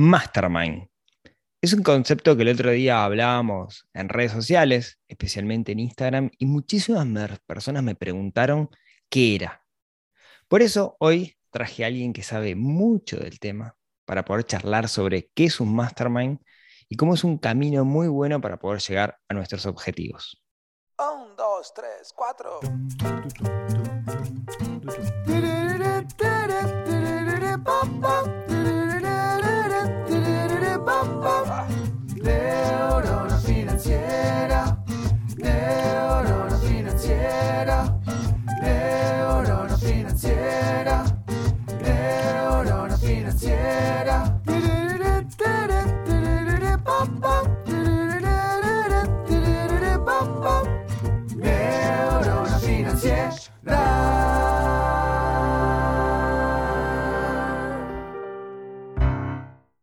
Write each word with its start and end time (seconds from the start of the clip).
Mastermind. 0.00 0.88
Es 1.60 1.74
un 1.74 1.82
concepto 1.82 2.34
que 2.34 2.40
el 2.40 2.48
otro 2.48 2.70
día 2.70 3.04
hablábamos 3.04 3.86
en 3.92 4.08
redes 4.08 4.32
sociales, 4.32 4.98
especialmente 5.08 5.72
en 5.72 5.80
Instagram, 5.80 6.30
y 6.38 6.46
muchísimas 6.46 7.06
personas 7.40 7.82
me 7.82 7.94
preguntaron 7.94 8.70
qué 9.10 9.34
era. 9.34 9.62
Por 10.48 10.62
eso 10.62 10.96
hoy 11.00 11.36
traje 11.50 11.84
a 11.84 11.88
alguien 11.88 12.14
que 12.14 12.22
sabe 12.22 12.54
mucho 12.54 13.18
del 13.18 13.38
tema 13.38 13.76
para 14.06 14.24
poder 14.24 14.46
charlar 14.46 14.88
sobre 14.88 15.28
qué 15.34 15.44
es 15.44 15.60
un 15.60 15.76
mastermind 15.76 16.38
y 16.88 16.96
cómo 16.96 17.12
es 17.12 17.22
un 17.22 17.36
camino 17.36 17.84
muy 17.84 18.08
bueno 18.08 18.40
para 18.40 18.58
poder 18.58 18.80
llegar 18.80 19.18
a 19.28 19.34
nuestros 19.34 19.66
objetivos. 19.66 20.42
Un, 20.98 21.36
dos, 21.36 21.74
tres, 21.74 22.14
cuatro. 22.16 22.58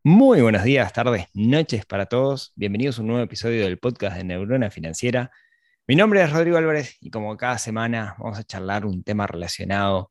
Muy 0.10 0.42
buenos 0.42 0.64
días, 0.64 0.94
tardes, 0.94 1.26
noches 1.34 1.86
para 1.86 2.06
todos. 2.06 2.54
Bienvenidos 2.56 2.98
a 2.98 3.02
un 3.02 3.08
nuevo 3.08 3.22
episodio 3.22 3.66
del 3.66 3.78
podcast 3.78 4.16
de 4.16 4.24
Neurona 4.24 4.72
Financiera. 4.72 5.32
Mi 5.86 5.98
nombre 5.98 6.24
es 6.24 6.32
Rodrigo 6.32 6.56
Álvarez 6.56 6.96
y 7.02 7.10
como 7.10 7.36
cada 7.36 7.58
semana 7.58 8.16
vamos 8.18 8.40
a 8.40 8.46
charlar 8.46 8.86
un 8.86 9.04
tema 9.04 9.28
relacionado 9.28 10.10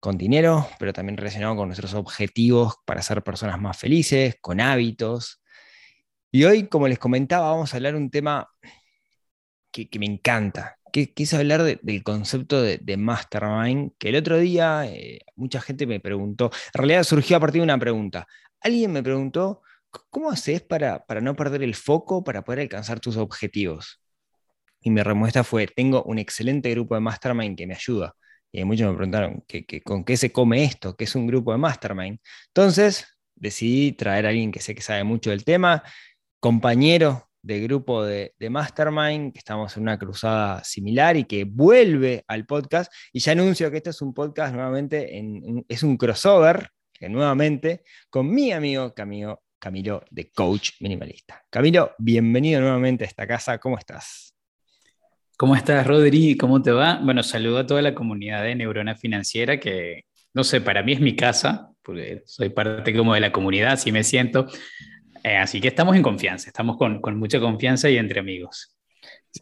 con 0.00 0.16
dinero, 0.16 0.66
pero 0.78 0.94
también 0.94 1.18
relacionado 1.18 1.54
con 1.54 1.68
nuestros 1.68 1.92
objetivos 1.92 2.76
para 2.86 3.02
ser 3.02 3.22
personas 3.22 3.60
más 3.60 3.76
felices, 3.76 4.36
con 4.40 4.58
hábitos. 4.58 5.42
Y 6.30 6.44
hoy, 6.44 6.68
como 6.68 6.88
les 6.88 6.98
comentaba, 6.98 7.50
vamos 7.50 7.74
a 7.74 7.76
hablar 7.76 7.96
un 7.96 8.10
tema 8.10 8.48
que, 9.70 9.86
me 9.98 10.06
encanta, 10.06 10.78
que, 10.94 11.12
es 11.14 11.34
hablar 11.34 11.62
del 11.62 12.02
concepto 12.02 12.62
de, 12.62 12.96
mastermind, 12.96 13.92
que 13.98 14.08
el 14.08 14.16
otro 14.16 14.38
día 14.38 14.86
eh, 14.86 15.18
mucha 15.36 15.60
gente 15.60 15.86
me 15.86 16.00
preguntó, 16.00 16.50
en 16.72 16.78
realidad 16.78 17.02
surgió 17.04 17.36
a 17.36 17.40
partir 17.40 17.60
de 17.60 17.64
una 17.64 17.78
pregunta, 17.78 18.26
alguien 18.60 18.92
me 18.92 19.02
preguntó, 19.02 19.62
¿cómo 20.10 20.30
haces 20.30 20.62
para, 20.62 21.04
para 21.06 21.20
no 21.20 21.34
perder 21.36 21.62
el 21.62 21.74
foco 21.74 22.22
para 22.24 22.42
poder 22.42 22.60
alcanzar 22.60 23.00
tus 23.00 23.16
objetivos? 23.16 24.00
Y 24.80 24.90
mi 24.90 25.02
respuesta 25.02 25.44
fue, 25.44 25.66
tengo 25.66 26.02
un 26.04 26.18
excelente 26.18 26.70
grupo 26.70 26.94
de 26.94 27.00
mastermind 27.00 27.56
que 27.56 27.66
me 27.66 27.74
ayuda. 27.74 28.14
Y 28.52 28.64
muchos 28.64 28.90
me 28.90 28.96
preguntaron, 28.96 29.44
con 29.84 30.04
qué 30.04 30.16
se 30.16 30.32
come 30.32 30.64
esto? 30.64 30.96
¿Qué 30.96 31.04
es 31.04 31.14
un 31.14 31.26
grupo 31.26 31.52
de 31.52 31.58
mastermind? 31.58 32.18
Entonces 32.48 33.06
decidí 33.34 33.92
traer 33.92 34.26
a 34.26 34.30
alguien 34.30 34.50
que 34.52 34.60
sé 34.60 34.74
que 34.74 34.82
sabe 34.82 35.04
mucho 35.04 35.30
del 35.30 35.44
tema, 35.44 35.82
compañero 36.40 37.30
de 37.42 37.60
grupo 37.60 38.04
de, 38.04 38.34
Mastermind, 38.50 39.32
que 39.32 39.38
estamos 39.38 39.76
en 39.76 39.82
una 39.84 39.98
cruzada 39.98 40.62
similar 40.64 41.16
y 41.16 41.24
que 41.24 41.44
vuelve 41.44 42.24
al 42.28 42.46
podcast. 42.46 42.92
Y 43.12 43.20
ya 43.20 43.32
anuncio 43.32 43.70
que 43.70 43.78
este 43.78 43.90
es 43.90 44.02
un 44.02 44.12
podcast 44.12 44.54
nuevamente, 44.54 45.16
en, 45.16 45.64
es 45.68 45.82
un 45.82 45.96
crossover 45.96 46.70
nuevamente 47.08 47.84
con 48.08 48.30
mi 48.30 48.52
amigo 48.52 48.92
Camilo, 48.94 49.42
Camilo 49.58 50.04
de 50.10 50.30
Coach 50.30 50.72
Minimalista. 50.80 51.42
Camilo, 51.50 51.92
bienvenido 51.98 52.60
nuevamente 52.60 53.04
a 53.04 53.06
esta 53.06 53.26
casa, 53.26 53.58
¿cómo 53.58 53.78
estás? 53.78 54.34
¿Cómo 55.36 55.56
estás, 55.56 55.86
Rodri? 55.86 56.36
¿Cómo 56.36 56.60
te 56.60 56.70
va? 56.70 57.00
Bueno, 57.02 57.22
saludo 57.22 57.58
a 57.58 57.66
toda 57.66 57.80
la 57.80 57.94
comunidad 57.94 58.42
de 58.42 58.54
Neurona 58.54 58.94
Financiera, 58.94 59.58
que 59.58 60.04
no 60.34 60.44
sé, 60.44 60.60
para 60.60 60.82
mí 60.82 60.92
es 60.92 61.00
mi 61.00 61.16
casa, 61.16 61.70
porque 61.82 62.22
soy 62.26 62.50
parte 62.50 62.94
como 62.94 63.14
de 63.14 63.20
la 63.20 63.32
comunidad, 63.32 63.72
así 63.72 63.90
me 63.90 64.04
siento. 64.04 64.46
Eh, 65.24 65.36
así 65.36 65.60
que 65.60 65.68
estamos 65.68 65.96
en 65.96 66.02
confianza, 66.02 66.48
estamos 66.48 66.76
con, 66.76 67.00
con 67.00 67.18
mucha 67.18 67.40
confianza 67.40 67.90
y 67.90 67.96
entre 67.96 68.20
amigos. 68.20 68.76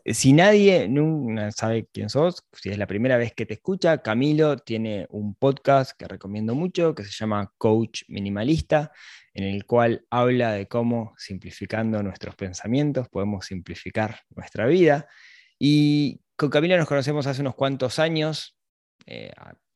Si 0.05 0.33
nadie 0.33 0.87
no 0.89 1.51
sabe 1.51 1.89
quién 1.93 2.11
sos, 2.11 2.45
si 2.53 2.69
es 2.69 2.77
la 2.79 2.87
primera 2.87 3.17
vez 3.17 3.33
que 3.33 3.47
te 3.47 3.55
escucha, 3.55 4.03
Camilo 4.03 4.59
tiene 4.59 5.07
un 5.11 5.35
podcast 5.35 5.93
que 5.99 6.07
recomiendo 6.07 6.55
mucho 6.55 6.95
que 6.95 7.05
se 7.05 7.11
llama 7.11 7.53
Coach 7.57 8.03
Minimalista, 8.09 8.93
en 9.33 9.45
el 9.45 9.65
cual 9.65 10.05
habla 10.11 10.53
de 10.53 10.69
cómo 10.69 11.15
simplificando 11.17 12.03
nuestros 12.03 12.35
pensamientos 12.35 13.09
podemos 13.09 13.47
simplificar 13.47 14.21
nuestra 14.37 14.67
vida. 14.67 15.09
Y 15.59 16.21
con 16.37 16.51
Camilo 16.51 16.77
nos 16.77 16.87
conocemos 16.87 17.27
hace 17.27 17.41
unos 17.41 17.55
cuantos 17.55 17.99
años. 17.99 18.59
Eh, 19.07 19.33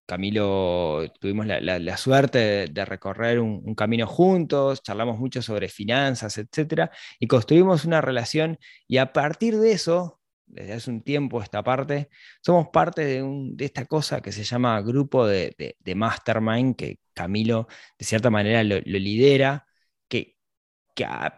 Camilo 0.07 1.11
tuvimos 1.21 1.47
la, 1.47 1.97
suerte 1.97 2.67
de, 2.71 2.85
recorrer 2.85 3.41
un, 3.41 3.75
camino 3.75 4.07
juntos, 4.07 4.83
charlamos 4.83 5.19
mucho 5.19 5.43
sobre 5.43 5.69
finanzas, 5.69 6.39
etcétera, 6.39 6.91
y 7.19 7.27
construimos 7.27 7.85
una 7.85 8.01
relación. 8.01 8.59
Y 8.89 8.99
a 8.99 9.13
partir 9.13 9.59
de 9.59 9.73
eso, 9.73 10.21
desde 10.47 10.75
hace 10.75 10.91
un 10.91 11.03
tiempo 11.03 11.43
esta 11.43 11.63
parte, 11.63 12.09
somos 12.43 12.69
parte 12.69 13.05
de, 13.05 13.55
esta 13.65 13.87
cosa 13.87 14.21
que 14.21 14.33
se 14.33 14.45
llama 14.45 14.81
grupo 14.83 15.27
de, 15.27 15.75
mastermind, 15.95 16.77
que 16.77 16.99
Camilo 17.15 17.69
de 17.99 18.05
cierta 18.05 18.31
manera 18.31 18.65
lo, 18.65 18.81
lidera, 18.81 19.67
que, 20.09 20.37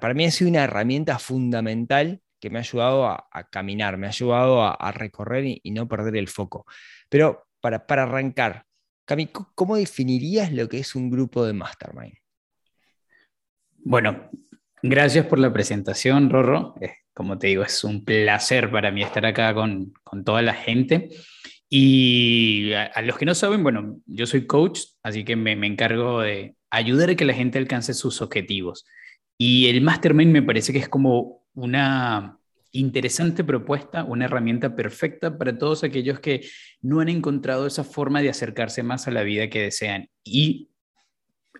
para 0.00 0.14
mí 0.14 0.24
ha 0.26 0.30
sido 0.30 0.50
una 0.50 0.64
herramienta 0.64 1.18
fundamental 1.18 2.22
que 2.40 2.50
me 2.50 2.58
ha 2.58 2.62
ayudado 2.62 3.06
a, 3.06 3.48
caminar, 3.50 3.96
me 3.98 4.06
ha 4.06 4.10
ayudado 4.10 4.62
a, 4.62 4.92
recorrer 4.92 5.44
y, 5.46 5.60
y 5.62 5.70
no 5.70 5.88
perder 5.88 6.16
el 6.16 6.28
foco. 6.28 6.66
Pero 7.08 7.43
para, 7.64 8.02
arrancar, 8.02 8.66
Cami, 9.06 9.28
¿cómo 9.54 9.76
definirías 9.76 10.52
lo 10.52 10.68
que 10.68 10.78
es 10.78 10.94
un 10.94 11.08
grupo 11.08 11.46
de 11.46 11.54
mastermind? 11.54 12.12
Bueno, 13.78 14.28
gracias 14.82 15.24
por 15.24 15.38
la 15.38 15.50
presentación, 15.50 16.28
Rorro. 16.28 16.74
como 17.14 17.38
te 17.38 17.46
digo, 17.46 17.62
es 17.62 17.82
un 17.82 18.04
placer 18.04 18.70
para 18.70 18.90
mí 18.90 19.02
estar 19.02 19.24
acá 19.24 19.54
con, 19.54 19.94
toda 20.26 20.42
la 20.42 20.52
gente. 20.52 21.08
Y 21.70 22.72
a, 22.74 23.00
los 23.00 23.16
que 23.16 23.24
no 23.24 23.34
saben, 23.34 23.62
bueno, 23.62 23.98
yo 24.04 24.26
soy 24.26 24.46
coach, 24.46 24.80
así 25.02 25.24
que 25.24 25.34
me 25.34 25.52
encargo 25.66 26.20
de 26.20 26.56
ayudar 26.68 27.08
a 27.10 27.14
que 27.14 27.24
la 27.24 27.32
gente 27.32 27.58
alcance 27.58 27.94
sus 27.94 28.20
objetivos. 28.20 28.84
Y 29.38 29.68
el 29.68 29.80
mastermind 29.80 30.32
me 30.32 30.42
parece 30.42 30.70
que 30.74 30.80
es 30.80 30.88
como 30.90 31.46
una 31.54 32.38
interesante 32.74 33.44
propuesta, 33.44 34.04
una 34.04 34.26
herramienta 34.26 34.74
perfecta 34.74 35.38
para 35.38 35.56
todos 35.56 35.84
aquellos 35.84 36.20
que 36.20 36.46
no 36.82 37.00
han 37.00 37.08
encontrado 37.08 37.66
esa 37.66 37.84
forma 37.84 38.20
de 38.20 38.30
acercarse 38.30 38.82
más 38.82 39.06
a 39.06 39.12
la 39.12 39.22
vida 39.22 39.48
que 39.48 39.62
desean. 39.62 40.08
Y 40.24 40.70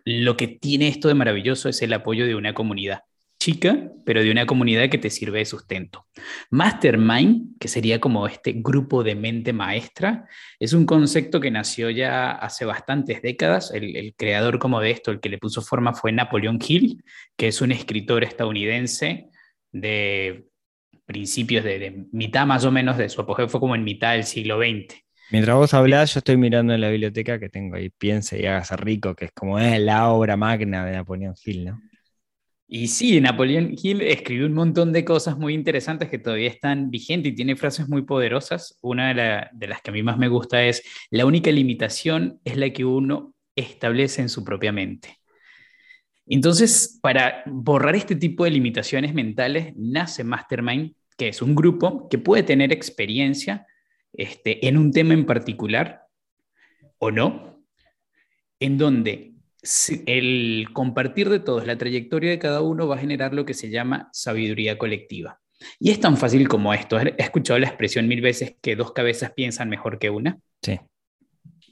lo 0.05 0.37
que 0.37 0.49
tiene 0.49 0.89
esto 0.89 1.09
de 1.09 1.15
maravilloso 1.15 1.69
es 1.69 1.81
el 1.83 1.93
apoyo 1.93 2.27
de 2.27 2.35
una 2.35 2.53
comunidad 2.53 3.03
chica, 3.39 3.91
pero 4.05 4.23
de 4.23 4.31
una 4.31 4.47
comunidad 4.47 4.89
que 4.89 4.99
te 4.99 5.11
sirve 5.11 5.41
de 5.41 5.45
sustento. 5.45 6.07
Mastermind, 6.51 7.59
que 7.61 7.69
sería 7.69 8.01
como 8.01 8.27
este 8.27 8.55
grupo 8.57 9.05
de 9.05 9.15
mente 9.15 9.53
maestra, 9.53 10.27
es 10.59 10.73
un 10.73 10.87
concepto 10.87 11.41
que 11.41 11.51
nació 11.51 11.91
ya 11.91 12.33
hace 12.33 12.65
bastantes 12.65 13.23
décadas. 13.23 13.71
El, 13.73 14.15
creador 14.17 14.59
como 14.59 14.81
de 14.81 14.91
esto, 14.91 15.11
el 15.11 15.21
que 15.21 15.29
le 15.29 15.39
puso 15.39 15.61
forma 15.61 15.93
fue 15.95 16.11
Napoleon 16.11 16.59
Hill, 16.67 17.05
que 17.37 17.49
es 17.49 17.61
un 17.61 17.71
escritor 17.71 18.25
estadounidense 18.25 19.29
de 19.73 20.47
principios 21.05 21.65
de, 21.65 22.07
mitad 22.13 22.47
más 22.47 22.65
o 22.65 22.71
menos 22.71 22.97
de 22.97 23.09
su 23.09 23.21
apogeo, 23.21 23.49
fue 23.49 23.61
como 23.61 23.75
en 23.75 23.85
mitad 23.85 24.13
del 24.13 24.25
siglo 24.25 24.59
XX. 24.59 24.97
Mientras 25.31 25.57
vos 25.57 25.75
hablás, 25.75 26.15
yo 26.15 26.19
estoy 26.19 26.37
mirando 26.37 26.75
en 26.75 26.81
la 26.81 26.91
biblioteca 26.91 27.39
que 27.39 27.49
tengo 27.49 27.77
ahí, 27.77 27.91
Piense 27.91 28.41
y 28.41 28.47
hágase 28.47 28.77
rico, 28.77 29.15
que 29.15 29.27
es 29.27 29.33
como 29.33 29.59
es 29.59 29.81
la 29.81 30.09
obra 30.11 30.37
magna 30.37 30.85
de 30.85 30.93
Napoleón 30.93 31.35
Hill, 31.45 31.65
¿no? 31.65 31.81
Y 32.67 32.89
sí, 32.89 33.21
Napoleón 33.21 33.75
Hill 33.81 34.01
escribió 34.01 34.47
un 34.47 34.55
montón 34.55 34.93
de 34.93 35.05
cosas 35.05 35.39
muy 35.39 35.55
interesantes 35.55 36.09
que 36.09 36.19
todavía 36.19 36.49
están 36.49 36.91
vigentes 36.91 37.33
y 37.33 37.35
tiene 37.35 37.57
frases 37.57 37.89
muy 37.89 38.03
poderosas. 38.03 38.79
Una 38.81 39.13
de, 39.13 39.47
de 39.53 39.67
las 39.67 39.83
que 39.83 39.91
a 39.91 39.93
mí 39.93 40.03
más 40.03 40.19
me 40.19 40.29
gusta 40.29 40.65
es, 40.65 40.83
la 41.11 41.27
única 41.27 41.51
limitación 41.51 42.41
es 42.45 42.57
la 42.57 42.71
que 42.71 42.85
uno 42.85 43.35
establece 43.55 44.23
en 44.23 44.29
su 44.29 44.45
propia 44.45 44.73
mente. 44.73 45.19
Entonces, 46.27 46.99
para 47.03 47.43
borrar 47.47 47.97
este 47.97 48.17
tipo 48.17 48.45
de 48.45 48.51
limitaciones 48.51 49.13
mentales, 49.15 49.75
nace 49.77 50.25
Mastermind, 50.25 50.95
que 51.17 51.29
es 51.29 51.43
un 51.43 51.55
grupo 51.55 52.09
que 52.09 52.19
puede 52.19 52.43
tener 52.43 52.73
experiencia 52.73 53.67
este, 54.13 54.67
en 54.67 54.77
un 54.77 54.93
tema 54.93 55.15
en 55.15 55.27
particular 55.27 56.03
o 56.99 57.11
no, 57.11 57.65
en 58.61 58.79
donde 58.79 59.35
el 60.07 60.69
compartir 60.73 61.29
de 61.31 61.41
todos 61.41 61.67
la 61.67 61.79
trayectoria 61.79 62.31
de 62.31 62.39
cada 62.39 62.61
uno 62.61 62.87
va 62.87 62.97
a 62.97 62.99
generar 62.99 63.33
lo 63.35 63.45
que 63.45 63.55
se 63.55 63.71
llama 63.71 64.09
sabiduría 64.13 64.79
colectiva. 64.79 65.41
Y 65.79 65.91
es 65.91 66.01
tan 66.01 66.17
fácil 66.17 66.49
como 66.49 66.75
esto. 66.75 66.99
He 66.99 67.15
escuchado 67.19 67.59
la 67.59 67.69
expresión 67.69 68.07
mil 68.07 68.21
veces 68.21 68.57
que 68.61 68.77
dos 68.77 68.93
cabezas 68.93 69.33
piensan 69.33 69.69
mejor 69.69 69.99
que 69.99 70.11
una. 70.11 70.39
Sí. 70.63 70.79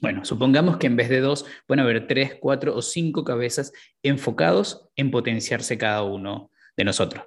Bueno, 0.01 0.25
supongamos 0.25 0.77
que 0.77 0.87
en 0.87 0.95
vez 0.95 1.09
de 1.09 1.21
dos 1.21 1.45
pueden 1.67 1.83
haber 1.83 2.07
tres, 2.07 2.35
cuatro 2.39 2.75
o 2.75 2.81
cinco 2.81 3.23
cabezas 3.23 3.71
enfocados 4.01 4.89
en 4.95 5.11
potenciarse 5.11 5.77
cada 5.77 6.03
uno 6.03 6.51
de 6.75 6.83
nosotros. 6.83 7.25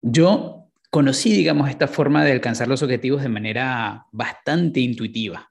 Yo 0.00 0.69
conocí, 0.90 1.32
digamos, 1.32 1.70
esta 1.70 1.88
forma 1.88 2.24
de 2.24 2.32
alcanzar 2.32 2.68
los 2.68 2.82
objetivos 2.82 3.22
de 3.22 3.28
manera 3.28 4.06
bastante 4.12 4.80
intuitiva. 4.80 5.50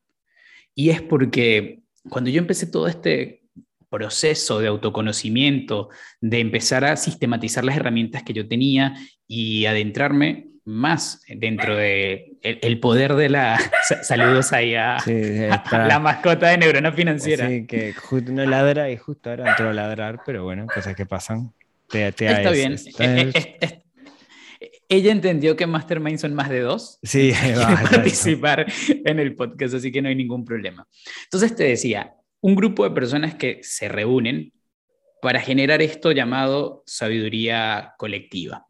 Y 0.75 0.89
es 0.89 1.01
porque 1.01 1.80
cuando 2.09 2.30
yo 2.30 2.39
empecé 2.39 2.68
todo 2.68 2.88
este 2.88 3.44
proceso 3.89 4.59
de 4.59 4.68
autoconocimiento, 4.68 5.89
de 6.21 6.39
empezar 6.39 6.86
a 6.86 6.95
sistematizar 6.95 7.65
las 7.65 7.75
herramientas 7.75 8.24
que 8.24 8.33
yo 8.33 8.47
tenía 8.47 8.95
y 9.27 9.65
adentrarme 9.65 10.50
más 10.65 11.24
dentro 11.27 11.75
de 11.75 12.38
el, 12.44 12.80
poder 12.80 13.15
de 13.15 13.30
la 13.30 13.59
saludos 14.03 14.53
ahí 14.53 14.75
a, 14.75 14.97
la 15.71 16.00
mascota 16.00 16.50
de 16.50 16.59
neurona 16.59 16.91
financiera. 16.91 17.47
Sí, 17.47 17.65
que 17.65 17.94
justo 17.94 18.31
no 18.31 18.45
ladra 18.45 18.91
y 18.91 18.97
justo 18.97 19.31
ahora 19.31 19.50
entró 19.50 19.69
a 19.69 19.74
ladrar, 19.74 20.21
pero 20.25 20.44
bueno, 20.44 20.68
cosas 20.68 20.95
que 20.95 21.07
pasan. 21.07 21.51
Está 21.91 22.51
bien. 22.51 22.77
Ella 24.89 25.12
entendió 25.12 25.56
que 25.56 25.68
Mastermind 25.68 26.18
son 26.18 26.33
más 26.33 26.50
de 26.50 26.62
dos. 26.62 26.97
Sí, 27.03 27.31
va, 27.57 27.80
participar 27.89 28.65
en 29.06 29.19
el 29.19 29.36
podcast, 29.36 29.75
así 29.75 29.91
que 29.91 30.01
no 30.01 30.09
hay 30.09 30.15
ningún 30.15 30.44
problema. 30.44 30.88
Entonces 31.25 31.56
te 31.56 31.63
decía, 31.65 32.15
un 32.41 32.56
grupo 32.56 32.83
de 32.83 32.91
personas 32.91 33.36
que 33.36 33.59
se 33.62 33.88
reúnen 33.88 34.51
para 35.21 35.39
generar 35.39 35.81
esto 35.81 36.12
llamado 36.12 36.83
sabiduría 36.88 37.94
colectiva. 37.97 38.65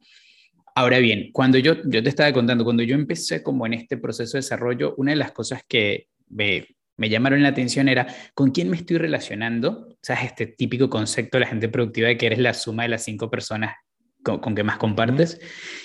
Ahora 0.75 0.99
bien, 0.99 1.31
cuando 1.31 1.57
yo, 1.57 1.75
yo 1.85 2.03
te 2.03 2.09
estaba 2.09 2.33
contando, 2.33 2.63
cuando 2.63 2.83
yo 2.83 2.95
empecé 2.95 3.41
como 3.41 3.65
en 3.65 3.73
este 3.73 3.97
proceso 3.97 4.33
de 4.33 4.39
desarrollo, 4.39 4.95
una 4.97 5.11
de 5.11 5.17
las 5.17 5.31
cosas 5.31 5.63
que 5.67 6.07
me, 6.27 6.67
me 6.97 7.09
llamaron 7.09 7.43
la 7.43 7.49
atención 7.49 7.87
era 7.87 8.07
con 8.33 8.51
quién 8.51 8.69
me 8.69 8.77
estoy 8.77 8.97
relacionando. 8.97 9.87
O 9.89 9.97
sea, 10.01 10.21
este 10.23 10.47
típico 10.47 10.89
concepto 10.89 11.37
de 11.37 11.45
la 11.45 11.49
gente 11.49 11.69
productiva 11.69 12.09
de 12.09 12.17
que 12.17 12.25
eres 12.25 12.39
la 12.39 12.53
suma 12.53 12.83
de 12.83 12.89
las 12.89 13.03
cinco 13.03 13.29
personas 13.29 13.75
con, 14.23 14.55
que 14.55 14.63
más 14.63 14.77
compartes. 14.77 15.39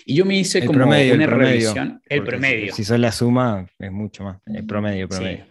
Y 0.04 0.14
yo 0.16 0.24
me 0.24 0.36
hice 0.38 0.64
como 0.64 0.84
una 0.84 1.26
revisión. 1.26 2.00
El 2.06 2.22
promedio. 2.24 2.74
Si, 2.74 2.84
si 2.84 2.98
la 2.98 3.12
suma, 3.12 3.66
es 3.78 3.92
mucho 3.92 4.24
más. 4.24 4.38
El 4.46 4.66
promedio, 4.66 5.08
promedio. 5.08 5.46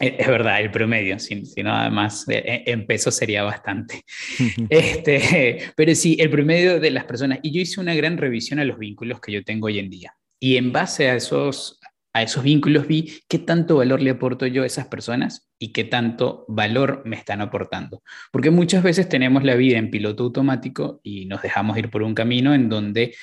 Es 0.00 0.26
verdad, 0.26 0.60
el 0.60 0.70
promedio, 0.70 1.18
si, 1.18 1.46
si 1.46 1.62
no, 1.62 1.72
además 1.72 2.26
eh, 2.28 2.64
en 2.66 2.86
peso 2.86 3.10
sería 3.10 3.42
bastante. 3.44 4.02
este, 4.68 5.72
pero 5.76 5.94
sí, 5.94 6.16
el 6.18 6.30
promedio 6.30 6.80
de 6.80 6.90
las 6.90 7.04
personas. 7.04 7.38
Y 7.42 7.52
yo 7.52 7.60
hice 7.60 7.80
una 7.80 7.94
gran 7.94 8.18
revisión 8.18 8.58
a 8.58 8.64
los 8.64 8.78
vínculos 8.78 9.20
que 9.20 9.32
yo 9.32 9.44
tengo 9.44 9.66
hoy 9.66 9.78
en 9.78 9.90
día. 9.90 10.14
Y 10.40 10.56
en 10.56 10.72
base 10.72 11.08
a 11.08 11.14
esos, 11.14 11.80
a 12.14 12.22
esos 12.22 12.42
vínculos 12.42 12.86
vi 12.86 13.20
qué 13.28 13.38
tanto 13.38 13.76
valor 13.76 14.00
le 14.00 14.10
aporto 14.10 14.46
yo 14.46 14.62
a 14.62 14.66
esas 14.66 14.86
personas 14.86 15.50
y 15.58 15.72
qué 15.72 15.84
tanto 15.84 16.46
valor 16.48 17.02
me 17.04 17.16
están 17.16 17.42
aportando. 17.42 18.02
Porque 18.32 18.50
muchas 18.50 18.82
veces 18.82 19.08
tenemos 19.08 19.44
la 19.44 19.56
vida 19.56 19.76
en 19.76 19.90
piloto 19.90 20.24
automático 20.24 21.00
y 21.02 21.26
nos 21.26 21.42
dejamos 21.42 21.76
ir 21.76 21.90
por 21.90 22.02
un 22.02 22.14
camino 22.14 22.54
en 22.54 22.70
donde 22.70 23.14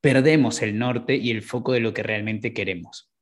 perdemos 0.00 0.60
el 0.62 0.76
norte 0.78 1.14
y 1.14 1.30
el 1.30 1.42
foco 1.42 1.72
de 1.72 1.80
lo 1.80 1.94
que 1.94 2.02
realmente 2.02 2.52
queremos 2.52 3.14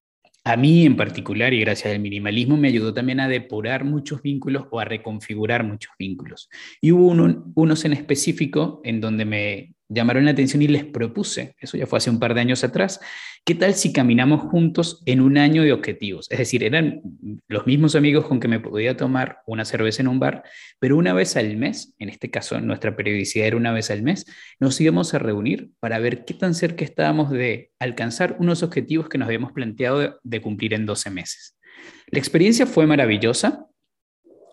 a 0.44 0.56
mí 0.56 0.84
en 0.84 0.96
particular, 0.96 1.52
y 1.54 1.60
gracias 1.60 1.92
al 1.92 2.00
minimalismo, 2.00 2.56
me 2.56 2.68
ayudó 2.68 2.92
también 2.92 3.20
a 3.20 3.28
depurar 3.28 3.84
muchos 3.84 4.22
vínculos 4.22 4.64
o 4.70 4.80
a 4.80 4.84
reconfigurar 4.84 5.64
muchos 5.64 5.92
vínculos. 5.98 6.48
Y 6.80 6.90
hubo 6.90 7.08
unos 7.54 7.84
en 7.84 7.92
específico 7.92 8.80
en 8.84 9.00
donde 9.00 9.24
me 9.24 9.74
llamaron 9.92 10.24
la 10.24 10.30
atención 10.32 10.62
y 10.62 10.68
les 10.68 10.84
propuse, 10.84 11.54
eso 11.58 11.76
ya 11.76 11.86
fue 11.86 11.98
hace 11.98 12.10
un 12.10 12.18
par 12.18 12.34
de 12.34 12.40
años 12.40 12.64
atrás, 12.64 13.00
¿qué 13.44 13.54
tal 13.54 13.74
si 13.74 13.92
caminamos 13.92 14.42
juntos 14.42 15.02
en 15.06 15.20
un 15.20 15.38
año 15.38 15.62
de 15.62 15.72
objetivos? 15.72 16.26
Es 16.30 16.38
decir, 16.38 16.64
eran 16.64 17.02
los 17.48 17.66
mismos 17.66 17.94
amigos 17.94 18.26
con 18.26 18.40
que 18.40 18.48
me 18.48 18.60
podía 18.60 18.96
tomar 18.96 19.38
una 19.46 19.64
cerveza 19.64 20.02
en 20.02 20.08
un 20.08 20.18
bar, 20.18 20.44
pero 20.78 20.96
una 20.96 21.12
vez 21.12 21.36
al 21.36 21.56
mes, 21.56 21.94
en 21.98 22.08
este 22.08 22.30
caso 22.30 22.60
nuestra 22.60 22.96
periodicidad 22.96 23.46
era 23.46 23.56
una 23.56 23.72
vez 23.72 23.90
al 23.90 24.02
mes, 24.02 24.26
nos 24.60 24.80
íbamos 24.80 25.14
a 25.14 25.18
reunir 25.18 25.70
para 25.80 25.98
ver 25.98 26.24
qué 26.24 26.34
tan 26.34 26.54
cerca 26.54 26.84
estábamos 26.84 27.30
de 27.30 27.70
alcanzar 27.78 28.36
unos 28.38 28.62
objetivos 28.62 29.08
que 29.08 29.18
nos 29.18 29.26
habíamos 29.26 29.52
planteado 29.52 29.98
de, 29.98 30.12
de 30.22 30.40
cumplir 30.40 30.74
en 30.74 30.86
12 30.86 31.10
meses. 31.10 31.58
La 32.06 32.18
experiencia 32.18 32.66
fue 32.66 32.86
maravillosa, 32.86 33.66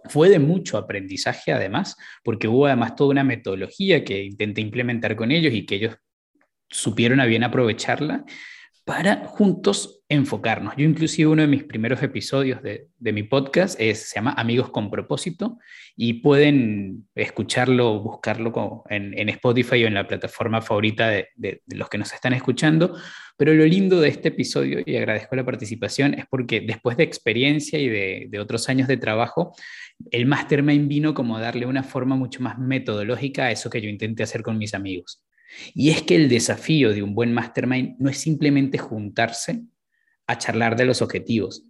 fue 0.10 0.30
de 0.30 0.40
mucho 0.40 0.78
aprendizaje 0.78 1.54
además, 1.54 1.96
porque 2.24 2.48
hubo 2.48 2.66
además 2.66 2.96
toda 2.96 3.12
una 3.12 3.24
metodología 3.24 4.04
que 4.04 4.24
intenté 4.24 4.62
implementar 4.62 5.16
con 5.16 5.32
ellos 5.32 5.54
y 5.54 5.66
que 5.66 5.76
ellos 5.76 5.96
supieron 6.70 7.20
a 7.20 7.26
bien 7.26 7.44
aprovecharla 7.44 8.26
para 8.90 9.24
juntos 9.28 10.02
enfocarnos. 10.10 10.74
Yo 10.76 10.84
inclusive 10.84 11.28
uno 11.28 11.44
de 11.44 11.48
mis 11.48 11.64
primeros 11.64 12.02
episodios 12.02 12.60
de, 12.64 12.88
mi 13.00 13.22
podcast 13.22 13.80
es, 13.80 14.10
se 14.10 14.16
llama 14.16 14.34
Amigos 14.34 14.72
con 14.72 14.90
propósito 14.90 15.60
y 15.96 16.14
pueden 16.14 17.08
escucharlo, 17.14 18.00
buscarlo 18.00 18.84
en, 18.90 19.30
Spotify 19.30 19.84
o 19.84 19.88
en 19.88 19.94
la 19.94 20.08
plataforma 20.08 20.64
favorita 20.64 21.08
de, 21.08 21.62
los 21.68 21.88
que 21.88 22.00
nos 22.00 22.12
están 22.14 22.34
escuchando. 22.34 22.98
Pero 23.38 23.54
lo 23.54 23.64
lindo 23.64 24.02
de 24.02 24.10
este 24.10 24.30
episodio, 24.30 24.80
y 24.84 24.96
agradezco 24.96 25.36
la 25.36 25.46
participación, 25.46 26.16
es 26.16 26.26
porque 26.28 26.60
después 26.60 26.98
de 26.98 27.04
experiencia 27.04 27.78
y 27.78 27.90
de, 27.90 28.40
otros 28.40 28.70
años 28.70 28.88
de 28.88 28.98
trabajo, 28.98 29.54
el 30.10 30.26
Mastermind 30.26 30.88
vino 30.88 31.14
como 31.14 31.38
darle 31.38 31.68
una 31.68 31.84
forma 31.84 32.16
mucho 32.16 32.42
más 32.42 32.58
metodológica 32.58 33.46
a 33.46 33.52
eso 33.52 33.70
que 33.70 33.82
yo 33.82 33.88
intenté 33.88 34.24
hacer 34.24 34.42
con 34.42 34.58
mis 34.58 34.74
amigos. 34.74 35.24
Y 35.74 35.90
es 35.90 36.02
que 36.04 36.16
el 36.16 36.30
desafío 36.30 36.94
de 36.94 37.04
un 37.04 37.16
buen 37.16 37.34
mastermind 37.34 37.96
no 38.00 38.10
es 38.10 38.18
simplemente 38.18 38.78
juntarse 38.78 39.62
a 40.28 40.38
charlar 40.38 40.76
de 40.76 40.86
los 40.86 41.02
objetivos, 41.02 41.66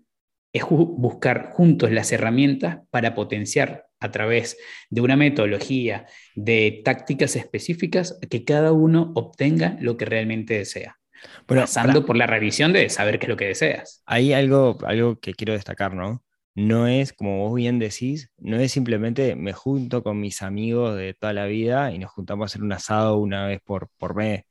es 0.52 0.64
buscar 0.70 1.52
juntos 1.52 1.92
las 1.92 2.12
herramientas 2.12 2.80
para 2.90 3.16
potenciar 3.16 3.86
a 4.00 4.12
través 4.12 4.58
de 4.90 5.02
una 5.02 5.16
metodología, 5.16 6.06
de 6.36 6.82
tácticas 6.84 7.36
específicas, 7.36 8.18
que 8.30 8.44
cada 8.44 8.72
uno 8.72 9.12
obtenga 9.16 9.78
lo 9.82 9.98
que 9.98 10.06
realmente 10.06 10.56
desea. 10.56 10.96
pasando 11.46 12.06
por 12.06 12.16
la 12.16 12.28
revisión 12.28 12.72
de 12.72 12.90
saber 12.90 13.20
qué 13.20 13.26
es 13.26 13.30
lo 13.30 13.36
que 13.36 13.48
deseas. 13.48 14.02
Hay 14.06 14.32
algo, 14.32 14.78
algo 14.86 15.20
que 15.20 15.34
quiero 15.34 15.52
destacar, 15.52 15.94
¿no? 15.94 16.24
No 16.60 16.88
es, 16.88 17.14
como 17.14 17.40
vos 17.40 17.56
bien 17.56 17.80
decís, 17.80 18.32
no 18.38 18.60
es 18.60 18.72
simplemente 18.72 19.36
me 19.36 19.54
junto 19.54 20.04
con 20.04 20.20
mis 20.20 20.42
amigos 20.42 20.98
de 20.98 21.14
toda 21.14 21.34
la 21.34 21.46
vida 21.46 21.94
y 21.94 22.00
nos 22.00 22.12
juntamos 22.12 22.44
a 22.44 22.48
hacer 22.48 22.64
un 22.64 22.74
asado 22.74 23.18
una 23.18 23.48
vez 23.48 23.62
por, 23.64 23.90
por 23.98 24.16
mes. 24.16 24.44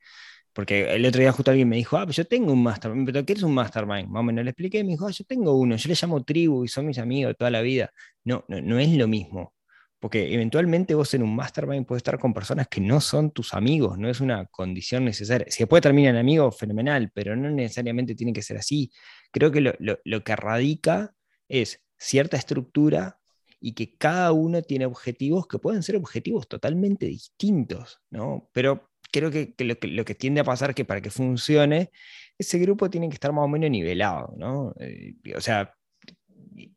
Porque 0.53 0.93
el 0.93 1.05
otro 1.05 1.21
día 1.21 1.31
justo 1.31 1.51
alguien 1.51 1.69
me 1.69 1.75
dijo, 1.77 1.97
ah, 1.97 2.07
yo 2.09 2.25
tengo 2.25 2.51
un 2.51 2.63
mastermind, 2.63 3.05
pero 3.05 3.25
¿qué 3.25 3.33
es 3.33 3.43
un 3.43 3.53
mastermind? 3.53 4.09
Más 4.09 4.21
o 4.21 4.23
menos 4.23 4.43
le 4.43 4.51
expliqué, 4.51 4.83
me 4.83 4.91
dijo, 4.91 5.07
ah, 5.07 5.11
yo 5.11 5.23
tengo 5.25 5.53
uno, 5.53 5.75
yo 5.75 5.87
le 5.87 5.95
llamo 6.01 6.23
tribu 6.23 6.65
y 6.65 6.67
son 6.67 6.87
mis 6.87 6.97
amigos 6.97 7.31
de 7.31 7.35
toda 7.35 7.51
la 7.51 7.61
vida. 7.61 7.91
No, 8.23 8.43
no, 8.47 8.59
no 8.61 8.79
es 8.79 8.89
lo 8.89 9.07
mismo. 9.07 9.53
Porque 9.99 10.33
eventualmente 10.33 10.95
vos 10.95 11.13
en 11.13 11.23
un 11.23 11.35
mastermind 11.35 11.85
puedes 11.85 11.99
estar 11.99 12.17
con 12.19 12.33
personas 12.33 12.67
que 12.67 12.81
no 12.81 13.01
son 13.01 13.31
tus 13.31 13.53
amigos, 13.53 13.99
no 13.99 14.09
es 14.09 14.19
una 14.21 14.45
condición 14.47 15.05
necesaria. 15.05 15.45
Si 15.49 15.63
después 15.63 15.81
terminan 15.81 16.15
amigos, 16.17 16.57
fenomenal, 16.57 17.11
pero 17.13 17.35
no 17.35 17.49
necesariamente 17.51 18.15
tiene 18.15 18.33
que 18.33 18.41
ser 18.41 18.57
así. 18.57 18.91
Creo 19.31 19.51
que 19.51 19.61
lo, 19.61 19.73
lo, 19.79 19.99
lo 20.03 20.23
que 20.23 20.35
radica 20.35 21.13
es 21.49 21.81
cierta 21.99 22.37
estructura 22.37 23.19
y 23.59 23.73
que 23.73 23.95
cada 23.97 24.31
uno 24.31 24.61
tiene 24.61 24.85
objetivos 24.85 25.47
que 25.47 25.59
pueden 25.59 25.83
ser 25.83 25.97
objetivos 25.97 26.47
totalmente 26.47 27.05
distintos, 27.05 28.01
¿no? 28.09 28.49
Pero 28.53 28.89
creo 29.11 29.31
que, 29.31 29.53
lo, 29.59 30.05
que 30.05 30.15
tiende 30.15 30.41
a 30.41 30.45
pasar 30.45 30.73
que 30.73 30.85
para 30.85 31.01
que 31.01 31.09
funcione, 31.09 31.91
ese 32.37 32.59
grupo 32.59 32.89
tiene 32.89 33.09
que 33.09 33.15
estar 33.15 33.33
más 33.33 33.45
o 33.45 33.47
menos 33.47 33.69
nivelado, 33.69 34.33
¿no? 34.37 34.73
Eh, 34.79 35.15
o 35.35 35.41
sea, 35.41 35.75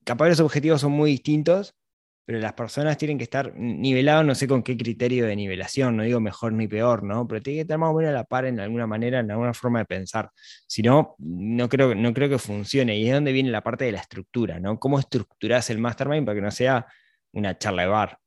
capaz 0.05 0.29
los 0.29 0.41
objetivos 0.41 0.81
son 0.81 0.93
muy 0.93 1.13
distintos, 1.13 1.77
pero 2.25 2.39
las 2.39 2.53
personas 2.53 2.97
tienen 2.97 3.19
que 3.19 3.25
estar 3.25 3.53
niveladas, 3.57 4.25
no 4.25 4.35
sé 4.35 4.47
con 4.47 4.63
qué 4.63 4.77
criterio 4.77 5.27
de 5.27 5.35
nivelación, 5.35 5.97
no 5.97 6.05
digo 6.05 6.21
mejor 6.21 6.53
ni 6.53 6.69
peor, 6.69 7.03
¿no? 7.03 7.27
Pero 7.27 7.43
tiene 7.43 7.57
que 7.59 7.61
estar 7.63 7.79
más 7.79 7.91
o 7.91 7.95
menos 7.95 8.11
a 8.11 8.13
la 8.13 8.25
par 8.25 8.45
en 8.45 8.61
alguna 8.61 8.87
manera, 8.87 9.19
en 9.19 9.31
alguna 9.31 9.53
forma 9.53 9.81
de 9.81 9.87
pensar. 9.87 10.31
Si 10.67 10.83
no, 10.83 11.17
no 11.19 11.69
creo, 11.69 11.97
no 11.97 12.15
creo 12.15 12.29
que 12.29 12.39
funcione. 12.39 12.97
Y 12.97 13.09
es 13.09 13.15
donde 13.15 13.33
viene 13.33 13.51
la 13.51 13.63
parte 13.63 13.85
de 13.85 13.93
la 13.93 13.99
estructura, 13.99 14.61
¿no? 14.61 14.79
¿Cómo 14.79 15.01
estructuras 15.01 15.69
el 15.71 15.79
mastermind 15.79 16.25
para 16.25 16.37
que 16.37 16.43
no 16.43 16.51
sea 16.53 16.87
una 17.33 17.59
charla 17.59 17.83
de 17.83 17.89
bar? 17.89 18.19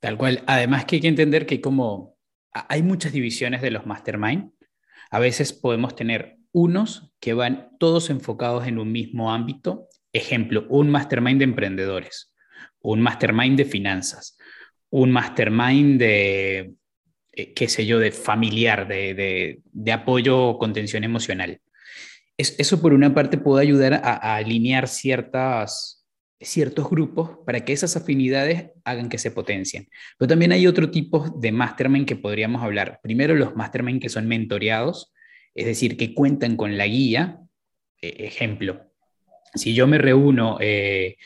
Tal 0.00 0.16
cual. 0.16 0.42
Además 0.46 0.86
que 0.86 0.96
hay 0.96 1.02
que 1.02 1.08
entender 1.08 1.44
que 1.44 1.60
como 1.60 2.16
hay 2.52 2.82
muchas 2.82 3.12
divisiones 3.12 3.60
de 3.60 3.72
los 3.72 3.84
mastermind, 3.84 4.52
a 5.10 5.18
veces 5.18 5.52
podemos 5.52 5.94
tener 5.94 6.38
unos 6.52 7.12
que 7.20 7.34
van 7.34 7.68
todos 7.78 8.08
enfocados 8.08 8.66
en 8.66 8.78
un 8.78 8.90
mismo 8.90 9.34
ámbito. 9.34 9.86
Ejemplo, 10.14 10.66
un 10.70 10.90
mastermind 10.90 11.38
de 11.38 11.44
emprendedores 11.44 12.29
un 12.82 13.00
mastermind 13.00 13.56
de 13.56 13.64
finanzas, 13.64 14.38
un 14.90 15.10
mastermind 15.10 15.98
de, 16.00 16.74
eh, 17.32 17.52
qué 17.54 17.68
sé 17.68 17.86
yo, 17.86 17.98
de 17.98 18.10
familiar, 18.10 18.88
de, 18.88 19.62
apoyo 19.92 20.48
o 20.48 20.58
contención 20.58 21.04
emocional. 21.04 21.60
eso 22.36 22.80
por 22.80 22.92
una 22.92 23.14
parte 23.14 23.38
puede 23.38 23.62
ayudar 23.62 23.94
a, 23.94 24.36
alinear 24.36 24.88
ciertas, 24.88 26.06
ciertos 26.40 26.88
grupos 26.88 27.38
para 27.44 27.64
que 27.64 27.72
esas 27.72 27.96
afinidades 27.96 28.70
hagan 28.84 29.08
que 29.08 29.18
se 29.18 29.30
potencien. 29.30 29.88
Pero 30.18 30.28
también 30.28 30.52
hay 30.52 30.66
otro 30.66 30.90
tipo 30.90 31.28
de 31.38 31.52
mastermind 31.52 32.06
que 32.06 32.16
podríamos 32.16 32.62
hablar. 32.62 32.98
Primero 33.02 33.34
los 33.34 33.54
mastermind 33.54 34.00
que 34.00 34.08
son 34.08 34.26
mentoreados, 34.26 35.12
es 35.54 35.66
decir, 35.66 35.96
que 35.96 36.14
cuentan 36.14 36.56
con 36.56 36.78
la 36.78 36.86
guía. 36.86 37.40
E, 38.00 38.26
ejemplo, 38.26 38.90
si 39.54 39.74
yo 39.74 39.86
me 39.86 39.98
reúno... 39.98 40.58
Eh, 40.60 41.16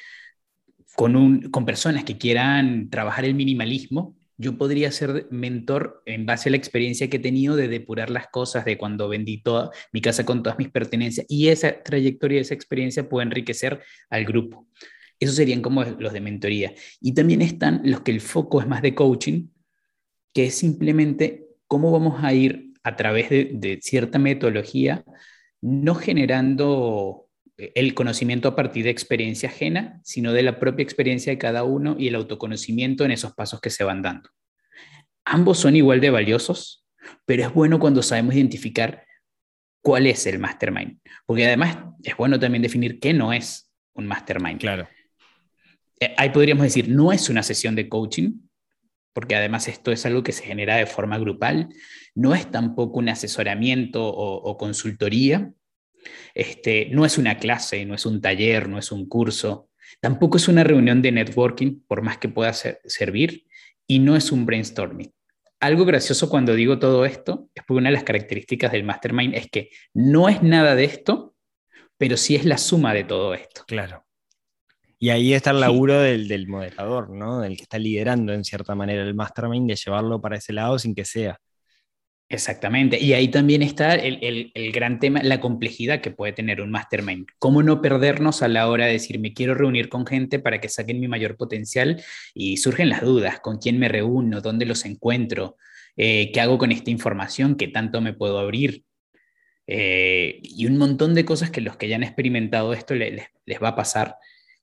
con, 0.95 1.17
un, 1.17 1.51
con 1.51 1.65
personas 1.65 2.05
que 2.05 2.19
quieran 2.19 2.91
trabajar 2.91 3.25
el 3.25 3.35
minimalismo, 3.35 4.17
yo 4.37 4.59
podría 4.59 4.91
ser 4.91 5.29
mentor 5.31 6.03
en 6.07 6.27
base 6.27 6.49
a 6.49 6.51
la 6.51 6.57
experiencia 6.57 7.09
que 7.09 7.19
he 7.19 7.21
tenido 7.21 7.57
de 7.57 7.69
depurar 7.69 8.11
las 8.11 8.27
cosas, 8.29 8.65
de 8.65 8.77
cuando 8.77 9.09
vendí 9.09 9.43
toda 9.43 9.71
mi 9.93 10.01
casa 10.01 10.25
con 10.25 10.43
todas 10.43 10.59
mis 10.59 10.71
pertenencias, 10.71 11.27
y 11.29 11.49
esa 11.49 11.83
trayectoria, 11.83 12.41
esa 12.41 12.55
experiencia 12.55 13.09
puede 13.09 13.27
enriquecer 13.27 13.81
al 14.11 14.25
grupo. 14.25 14.69
Esos 15.21 15.37
serían 15.37 15.63
como 15.63 15.85
los 15.85 16.13
de 16.13 16.21
mentoría. 16.21 16.75
Y 17.01 17.15
también 17.15 17.43
están 17.43 17.81
los 17.85 18.01
que 18.01 18.11
el 18.11 18.21
foco 18.21 18.61
es 18.61 18.67
más 18.67 18.83
de 18.83 18.95
coaching, 18.95 19.49
que 20.33 20.47
es 20.47 20.57
simplemente 20.57 21.47
cómo 21.69 21.93
vamos 21.93 22.23
a 22.23 22.35
ir 22.35 22.73
a 22.83 22.97
través 22.97 23.31
de, 23.31 23.51
de 23.55 23.79
cierta 23.81 24.19
metodología, 24.19 25.05
no 25.61 25.95
generando 25.95 27.24
el 27.57 27.95
conocimiento 27.95 28.49
a 28.49 28.57
partir 28.57 28.85
de 28.85 28.91
experiencia 28.91 29.49
ajena, 29.49 30.01
sino 30.03 30.33
de 30.33 30.43
la 30.43 30.59
propia 30.59 30.83
experiencia 30.83 31.33
de 31.33 31.39
cada 31.39 31.65
uno 31.65 31.97
y 31.99 32.09
el 32.09 32.17
autoconocimiento 32.17 33.05
en 33.05 33.13
esos 33.13 33.33
pasos 33.35 33.61
que 33.61 33.71
se 33.71 33.85
van 33.85 34.03
dando. 34.03 34.31
Ambos 35.25 35.59
son 35.59 35.77
igual 35.77 36.01
de 36.01 36.11
valiosos, 36.11 36.85
pero 37.25 37.45
es 37.45 37.53
bueno 37.53 37.79
cuando 37.79 38.03
sabemos 38.03 38.35
identificar 38.35 39.07
cuál 39.83 40.07
es 40.07 40.27
el 40.27 40.39
mastermind, 40.39 40.99
porque 41.27 41.47
además 41.47 41.79
es 42.03 42.17
bueno 42.17 42.41
también 42.41 42.63
definir 42.63 42.99
qué 42.99 43.13
no 43.13 43.33
es 43.33 43.71
un 43.95 44.07
mastermind. 44.07 44.61
Claro. 44.61 44.89
Eh, 46.01 46.15
ahí 46.17 46.31
podríamos 46.31 46.65
decir, 46.65 46.89
no 46.89 47.13
es 47.13 47.29
una 47.29 47.43
sesión 47.43 47.75
de 47.77 47.89
coaching, 47.89 48.41
porque 49.13 49.37
además 49.37 49.69
esto 49.69 49.93
es 49.93 50.05
algo 50.07 50.25
que 50.25 50.33
se 50.33 50.43
genera 50.43 50.77
de 50.77 50.87
forma 50.87 51.19
grupal, 51.19 51.69
no 52.17 52.35
es 52.35 52.51
tampoco 52.51 52.99
un 52.99 53.09
asesoramiento 53.09 54.05
o, 54.05 54.43
o 54.43 54.57
consultoría, 54.57 55.53
este, 56.35 56.89
no 56.91 57.05
es 57.05 57.19
una 57.19 57.39
clase, 57.39 57.85
no 57.85 57.95
es 57.95 58.07
un 58.07 58.21
taller, 58.21 58.69
no 58.69 58.79
es 58.79 58.93
un 58.93 59.09
curso, 59.09 59.71
tampoco 60.01 60.37
es 60.37 60.49
una 60.49 60.65
reunión 60.65 61.03
de 61.03 61.13
networking, 61.13 61.81
por 61.87 62.03
más 62.03 62.19
que 62.19 62.29
pueda 62.29 62.53
servir, 62.53 63.47
y 63.87 63.99
no 63.99 64.17
es 64.17 64.33
un 64.33 64.47
brainstorming. 64.47 65.13
Algo 65.61 65.85
gracioso 65.85 66.29
cuando 66.29 66.55
digo 66.55 66.79
todo 66.79 67.05
esto 67.05 67.49
es 67.55 67.63
porque 67.67 67.79
una 67.79 67.89
de 67.89 67.95
las 67.95 68.05
características 68.05 68.73
del 68.73 68.85
mastermind 68.85 69.35
es 69.35 69.49
que 69.51 69.71
no 69.95 70.29
es 70.29 70.43
nada 70.43 70.75
de 70.75 70.85
esto, 70.85 71.35
pero 71.97 72.17
sí 72.17 72.35
es 72.37 72.45
la 72.45 72.59
suma 72.59 72.93
de 72.93 73.05
todo 73.05 73.35
esto. 73.35 73.65
Claro. 73.67 74.05
Y 74.99 75.11
ahí 75.11 75.35
está 75.35 75.51
el 75.51 75.61
laburo 75.61 76.01
del, 76.01 76.29
del, 76.29 76.49
moderador, 76.49 77.11
¿no? 77.11 77.41
Del 77.41 77.57
que 77.57 77.63
está 77.63 77.79
liderando 77.79 78.33
en 78.33 78.45
cierta 78.45 78.75
manera 78.75 79.03
el 79.03 79.15
mastermind, 79.15 79.69
de 79.69 79.77
llevarlo 79.77 80.21
para 80.21 80.37
ese 80.37 80.53
lado 80.53 80.79
sin 80.79 80.95
que 80.95 81.05
sea 81.05 81.41
Exactamente. 82.29 82.99
Y 82.99 83.13
ahí 83.13 83.29
también 83.29 83.63
está 83.63 83.95
el, 83.95 84.51
gran 84.73 84.99
tema, 84.99 85.23
la 85.23 85.41
complejidad 85.41 86.01
que 86.01 86.11
puede 86.11 86.33
tener 86.33 86.61
un 86.61 86.71
mastermind. 86.71 87.27
¿Cómo 87.39 87.63
no 87.63 87.83
perdernos 87.83 88.43
a 88.43 88.49
la 88.49 88.69
hora 88.69 88.87
de 88.87 88.93
decir, 88.93 89.19
me 89.19 89.35
quiero 89.35 89.55
reunir 89.55 89.89
con 89.89 90.07
gente 90.07 90.39
para 90.39 90.61
que 90.61 90.69
saquen 90.69 91.01
mi 91.01 91.09
mayor 91.09 91.37
potencial? 91.37 92.03
Y 92.35 92.57
surgen 92.57 92.89
las 92.89 93.03
dudas, 93.03 93.41
¿con 93.41 93.59
quién 93.59 93.79
me 93.79 93.89
reúno? 93.89 94.41
¿Dónde 94.41 94.65
los 94.65 94.85
encuentro? 94.85 95.57
Eh, 95.97 96.33
¿Qué 96.33 96.41
hago 96.41 96.59
con 96.59 96.73
esta 96.73 96.91
información? 96.91 97.57
¿Qué 97.57 97.69
tanto 97.69 98.01
me 98.01 98.15
puedo 98.15 98.39
abrir? 98.39 98.85
Eh, 99.67 100.41
y 100.43 100.67
un 100.67 100.77
montón 100.77 101.15
de 101.15 101.25
cosas 101.25 101.51
que 101.51 101.61
los 101.61 101.77
que 101.77 101.89
ya 101.89 101.97
han 101.97 102.03
experimentado 102.03 102.73
esto 102.73 102.95
les, 102.95 103.23
les 103.45 103.63
va 103.63 103.69
a 103.69 103.77
pasar. 103.77 104.17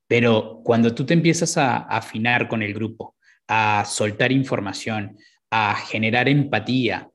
Pero 0.08 0.62
cuando 0.66 0.94
tú 0.94 1.06
te 1.06 1.14
empiezas 1.14 1.58
a 1.58 1.78
afinar 1.78 2.48
con 2.48 2.64
el 2.64 2.74
grupo, 2.74 3.16
a 3.48 3.86
soltar 3.86 4.32
información, 4.32 5.18
a 5.50 5.76
generar 5.76 6.28
empatía, 6.28 7.11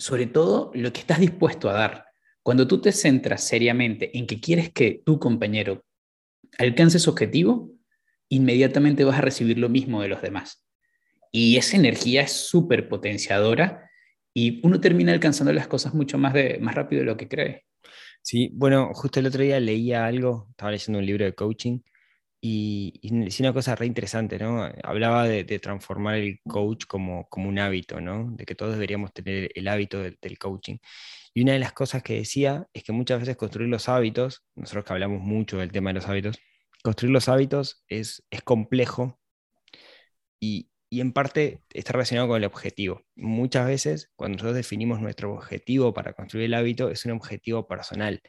sobre 0.00 0.26
todo 0.26 0.70
lo 0.74 0.92
que 0.92 1.00
estás 1.00 1.20
dispuesto 1.20 1.68
a 1.68 1.74
dar. 1.74 2.06
Cuando 2.42 2.66
tú 2.66 2.80
te 2.80 2.90
centras 2.90 3.44
seriamente 3.44 4.16
en 4.16 4.26
que 4.26 4.40
quieres 4.40 4.72
que 4.72 5.02
tu 5.04 5.18
compañero 5.18 5.84
alcance 6.58 6.98
su 6.98 7.10
objetivo, 7.10 7.70
inmediatamente 8.30 9.04
vas 9.04 9.18
a 9.18 9.20
recibir 9.20 9.58
lo 9.58 9.68
mismo 9.68 10.00
de 10.00 10.08
los 10.08 10.22
demás. 10.22 10.66
Y 11.30 11.58
esa 11.58 11.76
energía 11.76 12.22
es 12.22 12.32
súper 12.32 12.88
potenciadora 12.88 13.90
y 14.32 14.66
uno 14.66 14.80
termina 14.80 15.12
alcanzando 15.12 15.52
las 15.52 15.68
cosas 15.68 15.92
mucho 15.92 16.16
más, 16.16 16.32
de, 16.32 16.58
más 16.60 16.74
rápido 16.74 17.00
de 17.00 17.06
lo 17.06 17.18
que 17.18 17.28
cree. 17.28 17.66
Sí, 18.22 18.50
bueno, 18.54 18.90
justo 18.94 19.20
el 19.20 19.26
otro 19.26 19.42
día 19.42 19.60
leía 19.60 20.06
algo, 20.06 20.46
estaba 20.50 20.72
leyendo 20.72 20.98
un 20.98 21.06
libro 21.06 21.26
de 21.26 21.34
coaching 21.34 21.80
y, 22.40 22.98
y 23.02 23.42
una 23.42 23.52
cosa 23.52 23.74
re 23.76 23.86
interesante, 23.86 24.38
¿no? 24.38 24.64
Hablaba 24.82 25.28
de, 25.28 25.44
transformar 25.58 26.16
el 26.16 26.40
coach 26.48 26.86
como, 26.86 27.28
como, 27.28 27.48
un 27.48 27.58
hábito, 27.58 28.00
¿no? 28.00 28.30
De 28.32 28.46
que 28.46 28.54
todos 28.54 28.72
deberíamos 28.72 29.12
tener 29.12 29.50
el 29.54 29.68
hábito 29.68 30.02
del 30.02 30.38
coaching. 30.38 30.78
Y 31.34 31.42
una 31.42 31.52
de 31.52 31.58
las 31.58 31.72
cosas 31.72 32.02
que 32.02 32.16
decía 32.16 32.66
es 32.72 32.82
que 32.84 32.92
muchas 32.92 33.20
veces 33.20 33.36
construir 33.36 33.68
los 33.68 33.88
hábitos, 33.88 34.44
nosotros 34.54 34.84
que 34.84 34.92
hablamos 34.92 35.20
mucho 35.20 35.58
del 35.58 35.72
tema 35.72 35.90
de 35.90 35.94
los 35.94 36.08
hábitos, 36.08 36.38
construir 36.82 37.12
los 37.12 37.28
hábitos 37.28 37.84
es, 37.88 38.24
es 38.30 38.42
complejo 38.42 39.20
y, 40.40 40.70
y 40.90 41.00
en 41.00 41.12
parte 41.12 41.62
está 41.70 41.92
relacionado 41.92 42.28
con 42.28 42.38
el 42.38 42.44
objetivo. 42.46 43.02
Muchas 43.16 43.66
veces 43.66 44.10
cuando 44.16 44.36
nosotros 44.36 44.56
definimos 44.56 45.00
nuestro 45.00 45.32
objetivo 45.34 45.94
para 45.94 46.14
construir 46.14 46.46
el 46.46 46.54
hábito 46.54 46.90
es 46.90 47.04
un 47.04 47.12
objetivo 47.12 47.68
personal. 47.68 48.22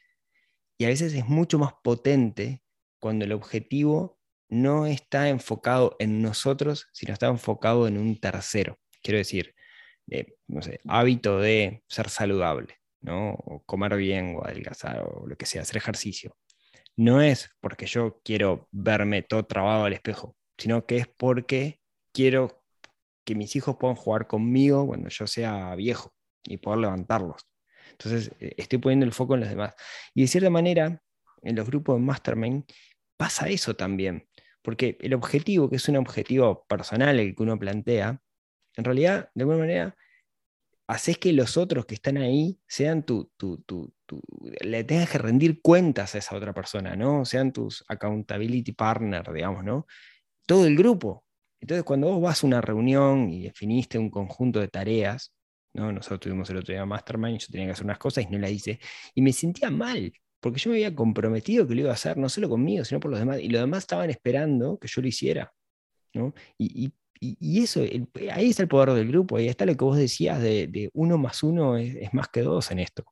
Y 0.77 0.85
a 0.85 0.89
veces 0.89 1.13
es 1.13 1.25
mucho 1.27 1.59
más 1.59 1.73
potente 1.83 2.63
cuando 3.01 3.25
el 3.25 3.34
objetivo 3.34 4.17
no 4.48 4.86
está 4.86 5.29
enfocado 5.29 5.96
en 6.00 6.22
nosotros, 6.22 6.88
sino 6.93 7.13
está 7.13 7.27
enfocado 7.27 7.88
en 7.88 7.98
un 7.98 8.20
tercero. 8.20 8.77
Quiero 9.01 9.17
decir, 9.17 9.55
no 10.48 10.62
sé, 10.62 10.79
hábito 10.88 11.39
de 11.39 11.84
ser 11.88 12.10
saludable, 12.10 12.75
¿no? 13.01 13.31
O 13.31 13.63
comer 13.65 13.96
bien, 13.98 14.36
o 14.38 14.46
adelgazar, 14.46 15.01
o 15.01 15.25
lo 15.27 15.36
que 15.36 15.46
sea, 15.46 15.63
hacer 15.63 15.77
ejercicio. 15.77 16.38
No 16.96 17.22
es 17.22 17.50
porque 17.60 17.86
yo 17.86 18.22
quiero 18.24 18.67
verme 18.72 19.24
todo 19.24 19.46
trabado 19.46 19.86
al 19.86 19.93
espejo, 19.93 20.36
sino 20.58 20.86
que 20.86 20.98
es 20.98 21.08
porque 21.08 21.79
quiero 22.13 22.62
que 23.25 23.36
mis 23.36 23.55
hijos 23.55 23.77
puedan 23.79 23.96
jugar 23.96 24.27
conmigo 24.27 24.86
cuando 24.86 25.10
yo 25.10 25.25
sea 25.27 25.74
viejo 25.75 26.13
y 26.43 26.58
poder 26.58 26.79
levantarlos. 26.79 27.48
Entonces, 27.91 28.31
eh, 28.39 28.53
estoy 28.58 28.79
poniendo 28.79 29.05
el 29.05 29.13
foco 29.13 29.36
en 29.36 29.41
los 29.41 29.50
demás. 29.50 29.74
Y 30.13 30.22
de 30.22 30.27
cierta 30.27 30.50
manera, 30.50 31.01
en 31.41 31.55
los 31.55 31.65
grupos 31.67 31.96
de 31.96 32.01
Mastermind, 32.01 32.65
pasa 33.21 33.49
eso 33.49 33.75
también, 33.75 34.27
porque 34.63 34.97
el 34.99 35.13
objetivo, 35.13 35.69
que 35.69 35.75
es 35.75 35.87
un 35.87 35.97
objetivo 35.97 36.65
personal 36.67 37.19
el 37.19 37.35
que 37.35 37.43
uno 37.43 37.59
plantea, 37.59 38.19
en 38.75 38.83
realidad, 38.83 39.29
de 39.35 39.43
alguna 39.43 39.59
manera, 39.59 39.95
haces 40.87 41.19
que 41.19 41.31
los 41.31 41.55
otros 41.55 41.85
que 41.85 41.93
están 41.93 42.17
ahí 42.17 42.59
sean 42.67 43.05
tu, 43.05 43.31
tu, 43.37 43.63
tu, 43.67 43.93
le 44.61 44.83
tengas 44.85 45.11
que 45.11 45.19
rendir 45.19 45.61
cuentas 45.61 46.15
a 46.15 46.17
esa 46.17 46.35
otra 46.35 46.51
persona, 46.51 46.95
¿no? 46.95 47.23
Sean 47.23 47.53
tus 47.53 47.85
accountability 47.87 48.71
partner, 48.71 49.31
digamos, 49.31 49.63
¿no? 49.63 49.85
Todo 50.47 50.65
el 50.65 50.75
grupo. 50.75 51.23
Entonces, 51.59 51.83
cuando 51.83 52.07
vos 52.07 52.23
vas 52.23 52.43
a 52.43 52.47
una 52.47 52.59
reunión 52.59 53.29
y 53.29 53.43
definiste 53.43 53.99
un 53.99 54.09
conjunto 54.09 54.59
de 54.59 54.67
tareas, 54.67 55.31
¿no? 55.73 55.91
Nosotros 55.91 56.21
tuvimos 56.21 56.49
el 56.49 56.57
otro 56.57 56.73
día 56.73 56.87
Mastermind, 56.87 57.37
yo 57.37 57.47
tenía 57.51 57.67
que 57.67 57.73
hacer 57.73 57.85
unas 57.85 57.99
cosas 57.99 58.23
y 58.23 58.31
no 58.31 58.39
las 58.39 58.49
hice, 58.49 58.79
y 59.13 59.21
me 59.21 59.31
sentía 59.31 59.69
mal, 59.69 60.11
porque 60.41 60.60
yo 60.60 60.71
me 60.71 60.77
había 60.77 60.93
comprometido 60.93 61.67
que 61.67 61.75
lo 61.75 61.81
iba 61.81 61.91
a 61.91 61.93
hacer, 61.93 62.17
no 62.17 62.27
solo 62.27 62.50
conmigo, 62.50 62.83
sino 62.83 63.00
por 63.00 63.12
los 63.12 63.19
demás, 63.19 63.39
y 63.39 63.48
los 63.48 63.62
demás 63.62 63.83
estaban 63.83 64.10
esperando 64.10 64.77
que 64.77 64.88
yo 64.88 65.01
lo 65.01 65.07
hiciera. 65.07 65.53
¿no? 66.13 66.33
Y, 66.57 66.91
eso, 67.62 67.81
ahí 68.31 68.50
está 68.50 68.63
el 68.63 68.67
poder 68.67 68.93
del 68.93 69.07
grupo, 69.07 69.38
ahí 69.38 69.48
está 69.48 69.67
lo 69.67 69.77
que 69.77 69.86
vos 69.86 69.95
decías 69.95 70.41
de, 70.41 70.89
uno 70.93 71.19
más 71.19 71.43
uno 71.43 71.77
es, 71.77 72.12
más 72.13 72.27
que 72.29 72.41
dos 72.41 72.71
en 72.71 72.79
esto. 72.79 73.05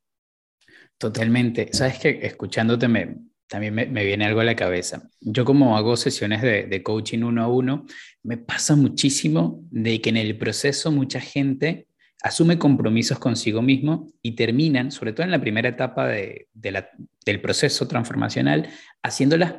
Totalmente. 0.98 1.70
Sabes 1.72 2.00
que 2.00 2.20
escuchándote 2.24 2.88
me, 2.88 3.18
también 3.48 3.76
me, 3.76 3.86
viene 3.86 4.26
algo 4.26 4.40
a 4.40 4.46
la 4.46 4.56
cabeza. 4.56 5.08
Yo 5.22 5.46
como 5.46 5.78
hago 5.78 5.96
sesiones 5.96 6.42
de, 6.42 6.66
de 6.66 6.82
coaching 6.82 7.20
uno 7.20 7.44
a 7.44 7.48
uno, 7.48 7.86
me 8.24 8.38
pasa 8.38 8.76
muchísimo 8.76 9.64
de 9.70 10.02
que 10.02 10.10
en 10.10 10.18
el 10.18 10.40
proceso 10.40 10.92
mucha 10.92 11.22
gente 11.22 11.88
asume 12.22 12.60
compromisos 12.60 13.20
consigo 13.20 13.62
mismo 13.62 14.12
y 14.22 14.36
terminan, 14.36 14.92
sobre 14.92 15.14
todo 15.14 15.24
en 15.24 15.32
la 15.32 15.42
primera 15.42 15.70
etapa 15.70 16.08
de, 16.08 16.48
del 16.54 17.42
proceso 17.42 17.88
transformacional, 17.88 18.70
haciéndolas 19.04 19.56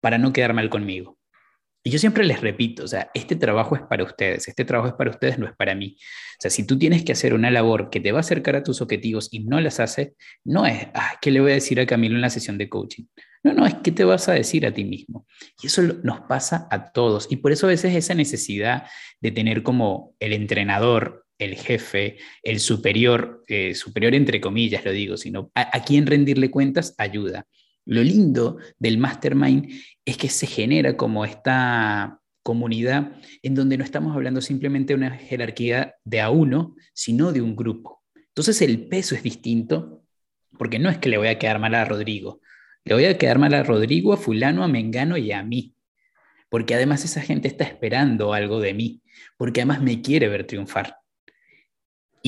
para 0.00 0.18
no 0.18 0.32
quedar 0.32 0.54
mal 0.54 0.70
conmigo. 0.70 1.18
Y 1.82 1.90
yo 1.90 2.00
siempre 2.00 2.24
les 2.24 2.40
repito, 2.40 2.82
o 2.82 2.88
sea, 2.88 3.12
este 3.14 3.36
trabajo 3.36 3.76
es 3.76 3.82
para 3.82 4.02
ustedes, 4.02 4.48
este 4.48 4.64
trabajo 4.64 4.88
es 4.88 4.94
para 4.94 5.10
ustedes, 5.10 5.38
no 5.38 5.46
es 5.46 5.54
para 5.54 5.76
mí. 5.76 5.96
O 6.00 6.40
sea, 6.40 6.50
si 6.50 6.66
tú 6.66 6.76
tienes 6.76 7.04
que 7.04 7.12
hacer 7.12 7.32
una 7.32 7.48
labor 7.48 7.90
que 7.90 8.00
te 8.00 8.10
va 8.10 8.18
a 8.18 8.20
acercar 8.22 8.56
a 8.56 8.64
tus 8.64 8.80
objetivos 8.80 9.28
y 9.30 9.44
no 9.44 9.60
las 9.60 9.78
haces, 9.78 10.14
no 10.42 10.66
es, 10.66 10.88
ah, 10.94 11.16
¿qué 11.22 11.30
le 11.30 11.40
voy 11.40 11.52
a 11.52 11.54
decir 11.54 11.78
a 11.78 11.86
Camilo 11.86 12.16
en 12.16 12.22
la 12.22 12.30
sesión 12.30 12.58
de 12.58 12.68
coaching? 12.68 13.04
No, 13.44 13.52
no, 13.52 13.66
es 13.66 13.74
qué 13.84 13.92
te 13.92 14.02
vas 14.02 14.28
a 14.28 14.32
decir 14.32 14.66
a 14.66 14.74
ti 14.74 14.84
mismo. 14.84 15.26
Y 15.62 15.68
eso 15.68 15.80
nos 16.02 16.22
pasa 16.22 16.66
a 16.72 16.90
todos. 16.90 17.28
Y 17.30 17.36
por 17.36 17.52
eso 17.52 17.66
a 17.66 17.70
veces 17.70 17.94
esa 17.94 18.14
necesidad 18.14 18.88
de 19.20 19.30
tener 19.30 19.62
como 19.62 20.16
el 20.18 20.32
entrenador 20.32 21.25
el 21.38 21.56
jefe, 21.56 22.18
el 22.42 22.60
superior, 22.60 23.42
eh, 23.48 23.74
superior 23.74 24.14
entre 24.14 24.40
comillas 24.40 24.84
lo 24.84 24.92
digo, 24.92 25.16
sino 25.16 25.50
a, 25.54 25.84
quién 25.84 26.06
rendirle 26.06 26.50
cuentas 26.50 26.94
ayuda. 26.98 27.46
Lo 27.84 28.02
lindo 28.02 28.58
del 28.78 28.98
mastermind 28.98 29.70
es 30.04 30.16
que 30.16 30.28
se 30.28 30.46
genera 30.46 30.96
como 30.96 31.24
esta 31.24 32.20
comunidad 32.42 33.12
en 33.42 33.54
donde 33.54 33.76
no 33.76 33.84
estamos 33.84 34.14
hablando 34.14 34.40
simplemente 34.40 34.92
de 34.92 34.98
una 34.98 35.10
jerarquía 35.10 35.94
de 36.04 36.20
a 36.20 36.30
uno, 36.30 36.74
sino 36.94 37.32
de 37.32 37.42
un 37.42 37.56
grupo. 37.56 38.02
Entonces 38.28 38.62
el 38.62 38.88
peso 38.88 39.14
es 39.14 39.22
distinto, 39.22 40.04
porque 40.58 40.78
no 40.78 40.88
es 40.88 40.98
que 40.98 41.08
le 41.08 41.18
voy 41.18 41.28
a 41.28 41.38
quedar 41.38 41.58
mal 41.58 41.74
a 41.74 41.84
Rodrigo, 41.84 42.40
le 42.84 42.94
voy 42.94 43.04
a 43.04 43.18
quedar 43.18 43.38
mal 43.38 43.52
a 43.54 43.62
Rodrigo, 43.62 44.12
a 44.12 44.16
fulano, 44.16 44.62
a 44.64 44.68
Mengano 44.68 45.16
y 45.16 45.32
a 45.32 45.42
mí. 45.42 45.72
porque 46.48 46.74
además 46.74 47.04
esa 47.04 47.20
gente 47.20 47.48
está 47.48 47.64
esperando 47.64 48.32
algo 48.32 48.60
de 48.60 48.72
mí, 48.72 49.02
porque 49.36 49.60
además 49.60 49.82
me 49.82 50.00
quiere 50.00 50.28
ver 50.28 50.46
triunfar. 50.46 50.96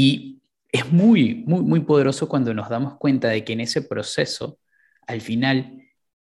Y 0.01 0.39
es 0.71 0.93
muy, 0.93 1.43
muy, 1.45 1.63
muy 1.63 1.81
poderoso 1.81 2.29
cuando 2.29 2.55
nos 2.55 2.69
damos 2.69 2.99
cuenta 2.99 3.27
de 3.31 3.43
que 3.43 3.55
en 3.55 3.61
ese 3.63 3.83
proceso, 3.83 4.61
al 5.09 5.21
final, 5.21 5.83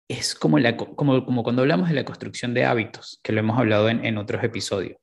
es 0.09 0.35
como, 0.35 0.59
la, 0.59 0.75
como, 0.75 1.27
como 1.27 1.43
cuando 1.43 1.61
hablamos 1.61 1.91
de 1.91 1.95
la 1.95 2.07
construcción 2.07 2.55
de 2.55 2.65
hábitos, 2.65 3.21
que 3.23 3.31
lo 3.31 3.41
hemos 3.41 3.59
hablado 3.59 3.91
en, 3.91 4.07
en 4.07 4.17
otros 4.17 4.43
episodios. 4.43 4.97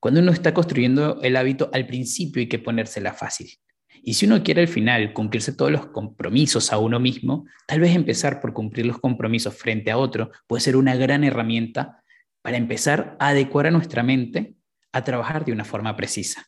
Cuando 0.00 0.20
uno 0.20 0.32
está 0.32 0.54
construyendo 0.54 1.20
el 1.20 1.36
hábito, 1.36 1.68
al 1.74 1.86
principio 1.86 2.40
hay 2.40 2.48
que 2.48 2.58
ponérsela 2.58 3.12
fácil. 3.12 3.50
Y 4.02 4.14
si 4.14 4.24
uno 4.24 4.42
quiere 4.42 4.62
al 4.62 4.68
final 4.68 5.12
cumplirse 5.12 5.52
todos 5.52 5.70
los 5.70 5.88
compromisos 5.88 6.72
a 6.72 6.78
uno 6.78 6.98
mismo, 6.98 7.44
tal 7.66 7.80
vez 7.80 7.94
empezar 7.94 8.40
por 8.40 8.54
cumplir 8.54 8.86
los 8.86 8.98
compromisos 8.98 9.54
frente 9.54 9.90
a 9.90 9.98
otro 9.98 10.30
puede 10.46 10.62
ser 10.62 10.76
una 10.76 10.96
gran 10.96 11.22
herramienta 11.22 12.02
para 12.40 12.56
empezar 12.56 13.18
a 13.20 13.28
adecuar 13.28 13.66
a 13.66 13.70
nuestra 13.72 14.02
mente 14.02 14.54
a 14.90 15.04
trabajar 15.04 15.44
de 15.44 15.52
una 15.52 15.64
forma 15.66 15.94
precisa. 15.96 16.46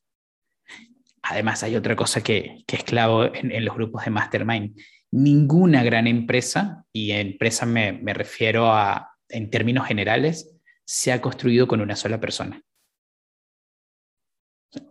Además, 1.23 1.63
hay 1.63 1.77
otra 1.77 1.97
cosa 1.97 2.23
que, 2.23 2.65
es 2.67 2.85
clave 2.85 3.33
en, 3.35 3.65
los 3.65 3.75
grupos 3.75 4.05
de 4.05 4.11
Mastermind. 4.11 4.79
Ninguna 5.11 5.83
gran 5.83 6.07
empresa, 6.07 6.85
y 6.93 7.13
empresa 7.13 7.67
me, 7.67 7.93
me 7.93 8.15
refiero 8.15 8.73
a, 8.73 9.11
en 9.29 9.51
términos 9.51 9.87
generales, 9.87 10.55
se 10.85 11.13
ha 11.13 11.21
construido 11.21 11.69
con 11.69 11.81
una 11.81 11.97
sola 11.97 12.19
persona. 12.21 12.63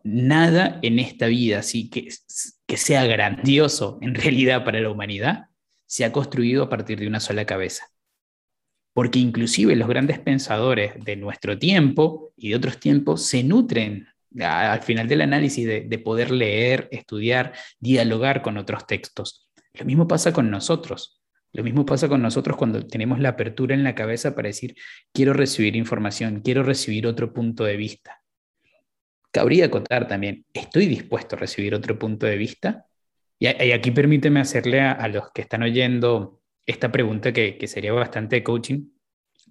Nada 0.03 0.79
en 0.81 0.99
esta 0.99 1.27
vida 1.27 1.59
así 1.59 1.89
que, 1.89 2.09
que 2.65 2.77
sea 2.77 3.05
grandioso 3.05 3.99
en 4.01 4.15
realidad 4.15 4.65
para 4.65 4.79
la 4.79 4.89
humanidad 4.89 5.49
se 5.85 6.03
ha 6.03 6.11
construido 6.11 6.63
a 6.63 6.69
partir 6.69 6.99
de 6.99 7.07
una 7.07 7.19
sola 7.19 7.45
cabeza. 7.45 7.87
Porque 8.93 9.19
inclusive 9.19 9.75
los 9.75 9.87
grandes 9.87 10.19
pensadores 10.19 10.93
de 11.03 11.15
nuestro 11.15 11.57
tiempo 11.57 12.33
y 12.35 12.49
de 12.49 12.55
otros 12.55 12.79
tiempos 12.79 13.25
se 13.25 13.43
nutren 13.43 14.07
al 14.39 14.81
final 14.81 15.07
del 15.07 15.21
análisis 15.21 15.65
de, 15.65 15.81
de 15.81 15.99
poder 15.99 16.31
leer, 16.31 16.87
estudiar, 16.91 17.53
dialogar 17.79 18.41
con 18.41 18.57
otros 18.57 18.85
textos. 18.85 19.47
Lo 19.73 19.85
mismo 19.85 20.07
pasa 20.07 20.33
con 20.33 20.49
nosotros. 20.49 21.17
Lo 21.53 21.63
mismo 21.63 21.85
pasa 21.85 22.07
con 22.07 22.21
nosotros 22.21 22.57
cuando 22.57 22.85
tenemos 22.85 23.19
la 23.19 23.29
apertura 23.29 23.73
en 23.73 23.83
la 23.83 23.95
cabeza 23.95 24.35
para 24.35 24.47
decir, 24.47 24.75
quiero 25.13 25.33
recibir 25.33 25.75
información, 25.75 26.41
quiero 26.41 26.61
recibir 26.63 27.07
otro 27.07 27.33
punto 27.33 27.63
de 27.63 27.77
vista. 27.77 28.21
Cabría 29.31 29.65
acotar 29.65 30.07
también, 30.07 30.45
¿estoy 30.53 30.87
dispuesto 30.87 31.35
a 31.35 31.39
recibir 31.39 31.73
otro 31.73 31.97
punto 31.97 32.25
de 32.25 32.37
vista? 32.37 32.85
Y, 33.39 33.47
aquí 33.47 33.91
permíteme 33.91 34.39
hacerle 34.39 34.81
a, 34.81 35.07
los 35.07 35.31
que 35.31 35.41
están 35.41 35.63
oyendo 35.63 36.41
esta 36.65 36.91
pregunta 36.91 37.31
que, 37.31 37.57
sería 37.67 37.93
bastante 37.93 38.43
coaching, 38.43 38.89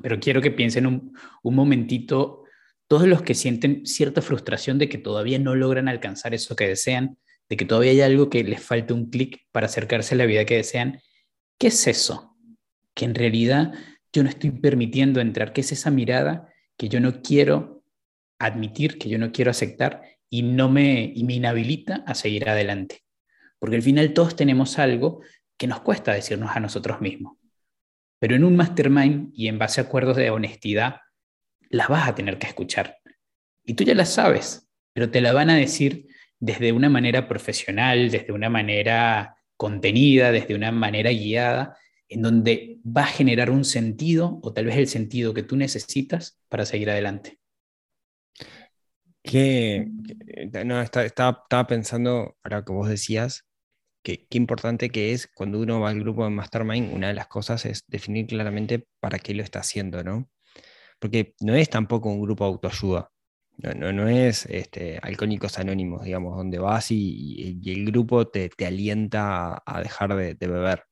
pero 0.02 0.21
quiero 0.21 0.40
que 0.40 0.50
piensen 0.50 0.87
un, 0.87 1.16
un 1.42 1.54
momentito 1.54 2.45
todos 2.88 3.06
los 3.06 3.22
que 3.22 3.34
sienten 3.34 3.86
cierta 3.86 4.22
frustración 4.22 4.78
de 4.78 4.88
que 4.88 4.98
todavía 4.98 5.38
no 5.38 5.54
logran 5.54 5.88
alcanzar 5.88 6.34
eso 6.34 6.56
que 6.56 6.68
desean, 6.68 7.18
de 7.48 7.56
que 7.56 7.64
todavía 7.64 7.90
hay 7.92 8.00
algo 8.00 8.30
que 8.30 8.44
les 8.44 8.62
falta 8.62 8.94
un 8.94 9.10
clic 9.10 9.46
para 9.52 9.66
acercarse 9.66 10.14
a 10.14 10.18
la 10.18 10.26
vida 10.26 10.44
que 10.44 10.56
desean, 10.56 11.00
¿qué 11.58 11.68
es 11.68 11.86
eso? 11.86 12.36
Que 12.94 13.04
en 13.04 13.14
realidad 13.14 13.72
yo 14.12 14.22
no 14.22 14.28
estoy 14.28 14.50
permitiendo 14.50 15.20
entrar, 15.20 15.52
¿qué 15.52 15.60
es 15.60 15.72
esa 15.72 15.90
mirada 15.90 16.48
que 16.76 16.88
yo 16.88 17.00
no 17.00 17.22
quiero 17.22 17.76
admitir 18.38 18.98
que 18.98 19.08
yo 19.08 19.18
no 19.18 19.32
quiero 19.32 19.50
aceptar 19.50 20.02
y 20.28 20.42
no 20.42 20.68
me, 20.70 21.12
y 21.14 21.24
me 21.24 21.34
inhabilita 21.34 22.04
a 22.06 22.14
seguir 22.14 22.48
adelante. 22.48 23.04
Porque 23.58 23.76
al 23.76 23.82
final 23.82 24.12
todos 24.12 24.36
tenemos 24.36 24.78
algo 24.78 25.22
que 25.56 25.66
nos 25.66 25.80
cuesta 25.80 26.12
decirnos 26.12 26.54
a 26.54 26.60
nosotros 26.60 27.00
mismos. 27.00 27.38
Pero 28.18 28.34
en 28.34 28.44
un 28.44 28.56
mastermind 28.56 29.30
y 29.34 29.48
en 29.48 29.58
base 29.58 29.80
a 29.80 29.84
acuerdos 29.84 30.16
de 30.16 30.30
honestidad, 30.30 30.96
las 31.70 31.88
vas 31.88 32.08
a 32.08 32.14
tener 32.14 32.38
que 32.38 32.46
escuchar. 32.46 32.99
Y 33.64 33.75
tú 33.75 33.85
ya 33.85 33.94
las 33.94 34.12
sabes, 34.12 34.68
pero 34.92 35.11
te 35.11 35.20
la 35.20 35.32
van 35.32 35.50
a 35.50 35.56
decir 35.56 36.06
desde 36.38 36.73
una 36.73 36.88
manera 36.88 37.28
profesional, 37.28 38.11
desde 38.11 38.32
una 38.32 38.49
manera 38.49 39.37
contenida, 39.56 40.32
desde 40.32 40.54
una 40.54 40.71
manera 40.71 41.10
guiada, 41.10 41.76
en 42.08 42.23
donde 42.23 42.78
va 42.84 43.02
a 43.02 43.06
generar 43.06 43.50
un 43.50 43.64
sentido 43.64 44.38
o 44.43 44.52
tal 44.52 44.67
vez 44.67 44.76
el 44.76 44.86
sentido 44.86 45.34
que 45.34 45.43
tú 45.43 45.56
necesitas 45.56 46.40
para 46.49 46.64
seguir 46.64 46.90
adelante. 46.90 47.38
Que, 49.23 49.88
no, 50.64 50.80
estaba, 50.80 51.67
pensando, 51.67 52.36
ahora 52.45 52.64
que 52.64 52.73
vos 52.73 52.88
decías, 52.88 53.45
que 54.04 54.25
qué 54.28 54.38
importante 54.38 54.90
que 54.90 55.12
es 55.12 55.26
cuando 55.26 55.58
uno 55.58 55.80
va 55.80 55.90
al 55.90 55.99
grupo 55.99 56.23
de 56.23 56.30
Mastermind, 56.30 56.95
una 56.95 57.08
de 57.08 57.14
las 57.14 57.26
cosas 57.26 57.67
es 57.67 57.82
definir 57.88 58.28
claramente 58.28 58.86
para 59.00 59.19
qué 59.19 59.34
lo 59.34 59.43
está 59.43 59.58
haciendo, 59.58 60.04
¿no? 60.04 60.30
Porque 61.06 61.36
no 61.38 61.54
es 61.54 61.71
tampoco 61.71 62.08
un 62.08 62.21
grupo 62.21 62.42
de 62.42 62.50
autoayuda, 62.50 63.12
no, 63.58 63.92
no, 63.92 64.08
es 64.08 64.45
este, 64.47 64.99
alcohólicos 65.00 65.56
anónimos, 65.56 66.02
digamos, 66.02 66.36
donde 66.36 66.58
vas 66.58 66.90
y, 66.90 67.60
el 67.64 67.86
grupo 67.86 68.26
te, 68.26 68.49
te 68.49 68.66
alienta 68.66 69.62
a, 69.64 69.82
dejar 69.82 70.16
de, 70.16 70.34
beber. 70.34 70.82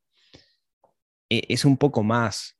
E, 1.29 1.42
es 1.48 1.64
un 1.64 1.77
poco 1.79 2.05
más, 2.05 2.57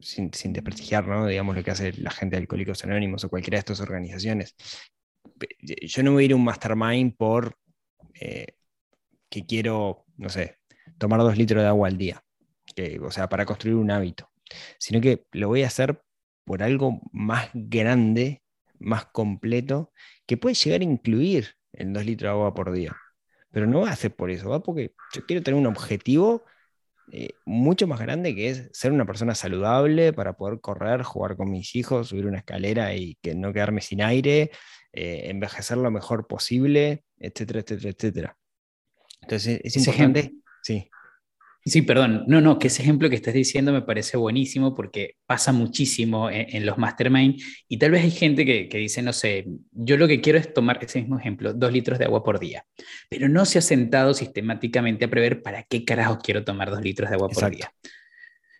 sin, 0.00 0.32
sin, 0.32 0.52
desprestigiar, 0.52 1.08
¿no? 1.08 1.26
digamos, 1.26 1.56
lo 1.56 1.64
que 1.64 1.72
hace 1.72 1.94
la 1.94 2.12
gente 2.12 2.36
de 2.36 2.42
Alcohólicos 2.42 2.84
Anónimos 2.84 3.24
o 3.24 3.28
cualquiera 3.28 3.56
de 3.56 3.60
estas 3.60 3.80
organizaciones. 3.80 4.54
Yo 5.60 6.04
no 6.04 6.12
voy 6.12 6.22
a 6.22 6.26
ir 6.26 6.32
a 6.32 6.36
un 6.36 6.44
mastermind 6.44 7.16
por 7.16 7.56
eh, 8.20 8.54
que 9.28 9.44
quiero, 9.46 10.04
no 10.16 10.28
sé, 10.28 10.58
tomar 10.96 11.18
dos 11.18 11.36
litros 11.36 11.60
de 11.60 11.68
agua 11.68 11.88
al 11.88 11.98
día, 11.98 12.22
o 13.02 13.10
sea, 13.10 13.28
para 13.28 13.44
construir 13.44 13.74
un 13.74 13.90
hábito, 13.90 14.30
sino 14.78 15.00
que 15.00 15.26
lo 15.32 15.48
voy 15.48 15.64
a 15.64 15.66
hacer 15.66 16.00
por 16.48 16.62
algo 16.62 17.02
más 17.12 17.50
grande, 17.52 18.42
más 18.78 19.04
completo, 19.04 19.92
que 20.26 20.38
puede 20.38 20.54
llegar 20.54 20.80
a 20.80 20.84
incluir 20.84 21.56
el 21.74 21.92
dos 21.92 22.06
litros 22.06 22.28
de 22.28 22.30
agua 22.30 22.54
por 22.54 22.72
día. 22.72 22.96
Pero 23.50 23.66
no 23.66 23.82
va 23.82 23.90
a 23.90 23.96
ser 23.96 24.16
por 24.16 24.30
eso, 24.30 24.48
va 24.48 24.62
porque 24.62 24.94
yo 25.12 25.26
quiero 25.26 25.42
tener 25.42 25.60
un 25.60 25.66
objetivo 25.66 26.42
eh, 27.12 27.32
mucho 27.44 27.86
más 27.86 28.00
grande 28.00 28.34
que 28.34 28.48
es 28.48 28.70
ser 28.72 28.92
una 28.92 29.04
persona 29.04 29.34
saludable 29.34 30.14
para 30.14 30.38
poder 30.38 30.60
correr, 30.60 31.02
jugar 31.02 31.36
con 31.36 31.50
mis 31.50 31.76
hijos, 31.76 32.08
subir 32.08 32.26
una 32.26 32.38
escalera 32.38 32.94
y 32.94 33.18
que 33.20 33.34
no 33.34 33.52
quedarme 33.52 33.82
sin 33.82 34.00
aire, 34.00 34.50
eh, 34.94 35.24
envejecer 35.24 35.76
lo 35.76 35.90
mejor 35.90 36.26
posible, 36.26 37.04
etcétera, 37.18 37.60
etcétera, 37.60 37.90
etcétera. 37.90 38.36
Entonces 39.20 39.60
es 39.62 39.76
importante. 39.76 40.32
Sí. 40.62 40.88
Sí, 41.68 41.82
perdón. 41.82 42.24
No, 42.26 42.40
no, 42.40 42.58
que 42.58 42.68
ese 42.68 42.82
ejemplo 42.82 43.10
que 43.10 43.16
estás 43.16 43.34
diciendo 43.34 43.72
me 43.72 43.82
parece 43.82 44.16
buenísimo 44.16 44.74
porque 44.74 45.16
pasa 45.26 45.52
muchísimo 45.52 46.30
en, 46.30 46.64
los 46.64 46.78
mastermind 46.78 47.40
y 47.68 47.76
tal 47.78 47.90
vez 47.90 48.04
hay 48.04 48.10
gente 48.10 48.46
que, 48.46 48.68
que, 48.68 48.78
dice, 48.78 49.02
no 49.02 49.12
sé, 49.12 49.46
yo 49.72 49.96
lo 49.96 50.08
que 50.08 50.20
quiero 50.20 50.38
es 50.38 50.54
tomar 50.54 50.78
ese 50.82 51.00
mismo 51.00 51.18
ejemplo, 51.18 51.52
dos 51.52 51.72
litros 51.72 51.98
de 51.98 52.06
agua 52.06 52.22
por 52.22 52.38
día, 52.38 52.64
pero 53.10 53.28
no 53.28 53.44
se 53.44 53.58
ha 53.58 53.62
sentado 53.62 54.14
sistemáticamente 54.14 55.04
a 55.04 55.10
prever 55.10 55.42
para 55.42 55.62
qué 55.64 55.84
carajo 55.84 56.18
quiero 56.22 56.44
tomar 56.44 56.70
dos 56.70 56.80
litros 56.80 57.10
de 57.10 57.16
agua 57.16 57.28
por 57.28 57.50
día. 57.50 57.72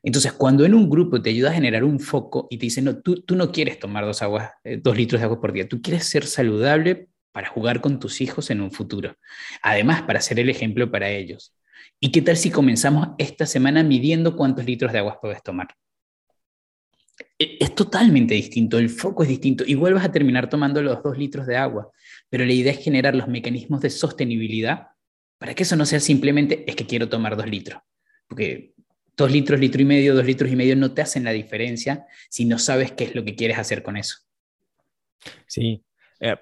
Entonces, 0.02 0.32
cuando 0.32 0.64
en 0.64 0.74
un 0.74 0.88
grupo 0.88 1.20
te 1.20 1.30
ayuda 1.30 1.50
a 1.50 1.54
generar 1.54 1.84
un 1.84 2.00
foco 2.00 2.46
y 2.50 2.58
te 2.58 2.66
dicen, 2.66 2.84
no, 2.84 2.98
tú, 2.98 3.22
tú 3.22 3.36
no 3.36 3.50
quieres 3.50 3.78
tomar 3.78 4.04
dos, 4.04 4.22
aguas, 4.22 4.50
eh, 4.64 4.78
dos 4.82 4.96
litros 4.96 5.20
de 5.20 5.24
agua 5.24 5.40
por 5.40 5.52
día, 5.52 5.68
tú 5.68 5.82
quieres 5.82 6.04
ser 6.06 6.24
saludable 6.24 7.08
para 7.32 7.48
jugar 7.48 7.80
con 7.80 7.98
tus 7.98 8.20
hijos 8.20 8.50
en 8.50 8.60
un 8.60 8.70
futuro. 8.70 9.16
Además, 9.62 10.02
para 10.02 10.20
ser 10.20 10.40
el 10.40 10.50
ejemplo 10.50 10.90
para 10.90 11.10
ellos. 11.10 11.54
¿Y 12.00 12.12
qué 12.12 12.22
tal 12.22 12.36
si 12.36 12.50
comenzamos 12.50 13.08
esta 13.18 13.46
semana 13.46 13.82
midiendo 13.82 14.36
cuántos 14.36 14.64
litros 14.64 14.92
de 14.92 14.98
agua 14.98 15.20
puedes 15.20 15.42
tomar? 15.42 15.68
E, 17.38 17.58
es 17.60 17.74
totalmente 17.74 18.34
distinto, 18.34 18.78
el 18.78 18.88
foco 18.88 19.22
es 19.22 19.28
distinto. 19.28 19.64
Igual 19.66 19.94
vas 19.94 20.04
a 20.04 20.12
terminar 20.12 20.48
tomando 20.48 20.80
los 20.82 21.02
dos 21.02 21.18
litros 21.18 21.46
de 21.46 21.56
agua, 21.56 21.90
pero 22.28 22.44
la 22.44 22.52
idea 22.52 22.72
es 22.72 22.82
generar 22.82 23.14
los 23.14 23.28
mecanismos 23.28 23.80
de 23.80 23.90
sostenibilidad 23.90 24.88
para 25.38 25.54
que 25.54 25.62
eso 25.62 25.76
no 25.76 25.86
sea 25.86 26.00
simplemente 26.00 26.64
es 26.68 26.76
que 26.76 26.86
quiero 26.86 27.08
tomar 27.08 27.36
dos 27.36 27.48
litros. 27.48 27.80
Porque 28.26 28.74
dos 29.16 29.30
litros, 29.30 29.58
litro 29.58 29.80
y 29.82 29.84
medio, 29.84 30.14
dos 30.14 30.26
litros 30.26 30.50
y 30.50 30.56
medio 30.56 30.76
no 30.76 30.92
te 30.92 31.02
hacen 31.02 31.24
la 31.24 31.32
diferencia 31.32 32.06
si 32.28 32.44
no 32.44 32.58
sabes 32.58 32.92
qué 32.92 33.04
es 33.04 33.14
lo 33.14 33.24
que 33.24 33.34
quieres 33.34 33.58
hacer 33.58 33.82
con 33.82 33.96
eso. 33.96 34.18
Sí. 35.46 35.84
Eh, 36.20 36.36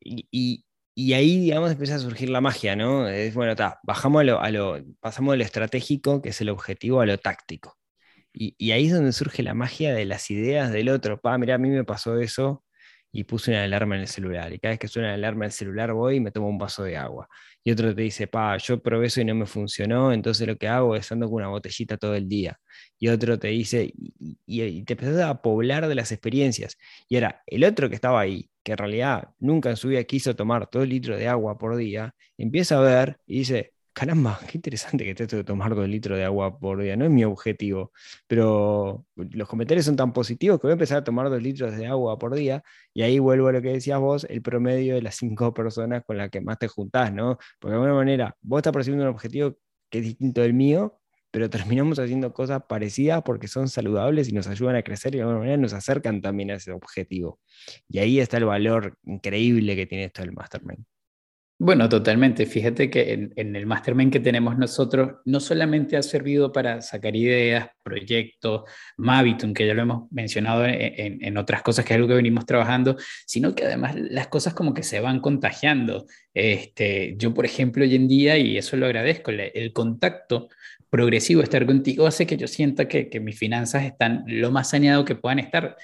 y, 0.00 0.64
y 0.98 1.12
ahí, 1.12 1.38
digamos, 1.38 1.70
empieza 1.70 1.94
a 1.94 1.98
surgir 2.00 2.28
la 2.28 2.40
magia, 2.40 2.74
¿no? 2.74 3.08
Es, 3.08 3.32
bueno, 3.32 3.52
está, 3.52 3.78
bajamos 3.84 4.22
a 4.22 4.50
lo, 4.50 4.84
pasamos 4.98 5.32
de 5.32 5.38
lo 5.38 5.44
estratégico, 5.44 6.20
que 6.20 6.30
es 6.30 6.40
el 6.40 6.48
objetivo, 6.48 7.00
a 7.00 7.06
lo 7.06 7.18
táctico. 7.18 7.78
Y, 8.32 8.72
ahí 8.72 8.86
es 8.86 8.94
donde 8.94 9.12
surge 9.12 9.44
la 9.44 9.54
magia 9.54 9.94
de 9.94 10.04
las 10.06 10.30
ideas 10.30 10.72
del 10.72 10.88
otro. 10.88 11.20
Pa, 11.20 11.38
mira, 11.38 11.54
a 11.56 11.58
mí 11.58 11.68
me 11.70 11.84
pasó 11.84 12.18
eso 12.18 12.64
y 13.12 13.24
puse 13.24 13.50
una 13.52 13.64
alarma 13.64 13.94
en 13.96 14.02
el 14.02 14.08
celular. 14.08 14.52
Y 14.52 14.58
cada 14.58 14.72
vez 14.72 14.78
que 14.78 14.88
suena 14.88 15.08
la 15.08 15.14
alarma 15.14 15.44
en 15.44 15.48
el 15.48 15.52
celular 15.52 15.92
voy 15.92 16.16
y 16.16 16.20
me 16.20 16.30
tomo 16.30 16.48
un 16.48 16.58
vaso 16.58 16.84
de 16.84 16.96
agua. 16.96 17.28
Y 17.64 17.70
otro 17.70 17.94
te 17.94 18.02
dice, 18.02 18.26
pa, 18.26 18.56
yo 18.58 18.82
probé 18.82 19.06
eso 19.06 19.20
y 19.20 19.24
no 19.24 19.34
me 19.34 19.46
funcionó, 19.46 20.12
entonces 20.12 20.46
lo 20.46 20.56
que 20.56 20.68
hago 20.68 20.96
es 20.96 21.10
ando 21.12 21.26
con 21.26 21.36
una 21.36 21.48
botellita 21.48 21.96
todo 21.96 22.14
el 22.14 22.28
día. 22.28 22.58
Y 22.98 23.08
otro 23.08 23.38
te 23.38 23.48
dice, 23.48 23.92
y, 23.94 24.38
y 24.46 24.84
te 24.84 24.94
empezás 24.94 25.20
a 25.22 25.42
poblar 25.42 25.88
de 25.88 25.94
las 25.94 26.12
experiencias. 26.12 26.76
Y 27.08 27.16
ahora, 27.16 27.42
el 27.46 27.64
otro 27.64 27.88
que 27.88 27.94
estaba 27.94 28.20
ahí, 28.20 28.50
que 28.62 28.72
en 28.72 28.78
realidad 28.78 29.28
nunca 29.38 29.70
en 29.70 29.76
su 29.76 29.88
vida 29.88 30.04
quiso 30.04 30.36
tomar 30.36 30.68
todo 30.68 30.82
el 30.82 30.90
litro 30.90 31.16
de 31.16 31.28
agua 31.28 31.58
por 31.58 31.76
día, 31.76 32.14
empieza 32.36 32.78
a 32.78 32.80
ver 32.80 33.18
y 33.26 33.38
dice, 33.40 33.72
caramba, 33.98 34.38
qué 34.48 34.58
interesante 34.58 35.04
que 35.04 35.10
esto 35.10 35.36
de 35.36 35.42
tomar 35.44 35.74
dos 35.74 35.88
litros 35.88 36.16
de 36.16 36.24
agua 36.24 36.56
por 36.58 36.80
día. 36.80 36.96
No 36.96 37.04
es 37.04 37.10
mi 37.10 37.24
objetivo, 37.24 37.92
pero 38.28 39.04
los 39.16 39.48
comentarios 39.48 39.86
son 39.86 39.96
tan 39.96 40.12
positivos 40.12 40.60
que 40.60 40.68
voy 40.68 40.72
a 40.72 40.74
empezar 40.74 40.98
a 40.98 41.04
tomar 41.04 41.28
dos 41.28 41.42
litros 41.42 41.76
de 41.76 41.86
agua 41.86 42.16
por 42.16 42.34
día. 42.36 42.62
Y 42.94 43.02
ahí 43.02 43.18
vuelvo 43.18 43.48
a 43.48 43.52
lo 43.52 43.60
que 43.60 43.70
decías 43.72 43.98
vos, 43.98 44.24
el 44.30 44.40
promedio 44.40 44.94
de 44.94 45.02
las 45.02 45.16
cinco 45.16 45.52
personas 45.52 46.04
con 46.04 46.16
las 46.16 46.30
que 46.30 46.40
más 46.40 46.58
te 46.58 46.68
juntás, 46.68 47.12
¿no? 47.12 47.38
Porque 47.58 47.72
de 47.72 47.74
alguna 47.74 47.94
manera 47.94 48.36
vos 48.40 48.60
estás 48.60 48.72
persiguiendo 48.72 49.04
un 49.04 49.10
objetivo 49.10 49.56
que 49.90 49.98
es 49.98 50.04
distinto 50.04 50.42
del 50.42 50.54
mío, 50.54 51.00
pero 51.32 51.50
terminamos 51.50 51.98
haciendo 51.98 52.32
cosas 52.32 52.62
parecidas 52.68 53.22
porque 53.24 53.48
son 53.48 53.68
saludables 53.68 54.28
y 54.28 54.32
nos 54.32 54.46
ayudan 54.46 54.76
a 54.76 54.82
crecer 54.82 55.14
y 55.14 55.18
de 55.18 55.22
alguna 55.22 55.40
manera 55.40 55.56
nos 55.56 55.72
acercan 55.72 56.20
también 56.20 56.52
a 56.52 56.54
ese 56.54 56.70
objetivo. 56.70 57.40
Y 57.88 57.98
ahí 57.98 58.20
está 58.20 58.36
el 58.36 58.44
valor 58.44 58.96
increíble 59.04 59.74
que 59.74 59.86
tiene 59.86 60.04
esto 60.04 60.22
del 60.22 60.32
Mastermind. 60.32 60.84
Bueno, 61.60 61.88
totalmente. 61.88 62.46
Fíjate 62.46 62.88
que 62.88 63.32
en, 63.34 63.56
el 63.56 63.66
mastermind 63.66 64.12
que 64.12 64.20
tenemos 64.20 64.56
nosotros 64.56 65.16
no 65.24 65.40
solamente 65.40 65.96
ha 65.96 66.02
servido 66.04 66.52
para 66.52 66.80
sacar 66.82 67.16
ideas, 67.16 67.68
proyectos, 67.82 68.62
Mavitum, 68.96 69.52
que 69.52 69.66
ya 69.66 69.74
lo 69.74 69.82
hemos 69.82 70.12
mencionado 70.12 70.64
en, 70.66 71.36
otras 71.36 71.62
cosas, 71.62 71.84
que 71.84 71.94
es 71.94 71.96
algo 71.96 72.06
que 72.06 72.14
venimos 72.14 72.46
trabajando, 72.46 72.96
sino 73.26 73.56
que 73.56 73.64
además 73.64 73.96
las 73.96 74.28
cosas 74.28 74.54
como 74.54 74.72
que 74.72 74.84
se 74.84 75.00
van 75.00 75.18
contagiando. 75.18 76.06
Este, 76.32 77.16
yo, 77.18 77.34
por 77.34 77.44
ejemplo, 77.44 77.82
hoy 77.82 77.96
en 77.96 78.06
día, 78.06 78.38
y 78.38 78.56
eso 78.56 78.76
lo 78.76 78.86
agradezco, 78.86 79.32
el, 79.32 79.72
contacto 79.72 80.48
progresivo, 80.90 81.42
estar 81.42 81.66
contigo, 81.66 82.06
hace 82.06 82.24
que 82.24 82.36
yo 82.36 82.46
sienta 82.46 82.86
que, 82.86 83.10
mis 83.20 83.36
finanzas 83.36 83.84
están 83.84 84.22
lo 84.28 84.52
más 84.52 84.70
saneado 84.70 85.04
que 85.04 85.16
puedan 85.16 85.40
estar. 85.40 85.76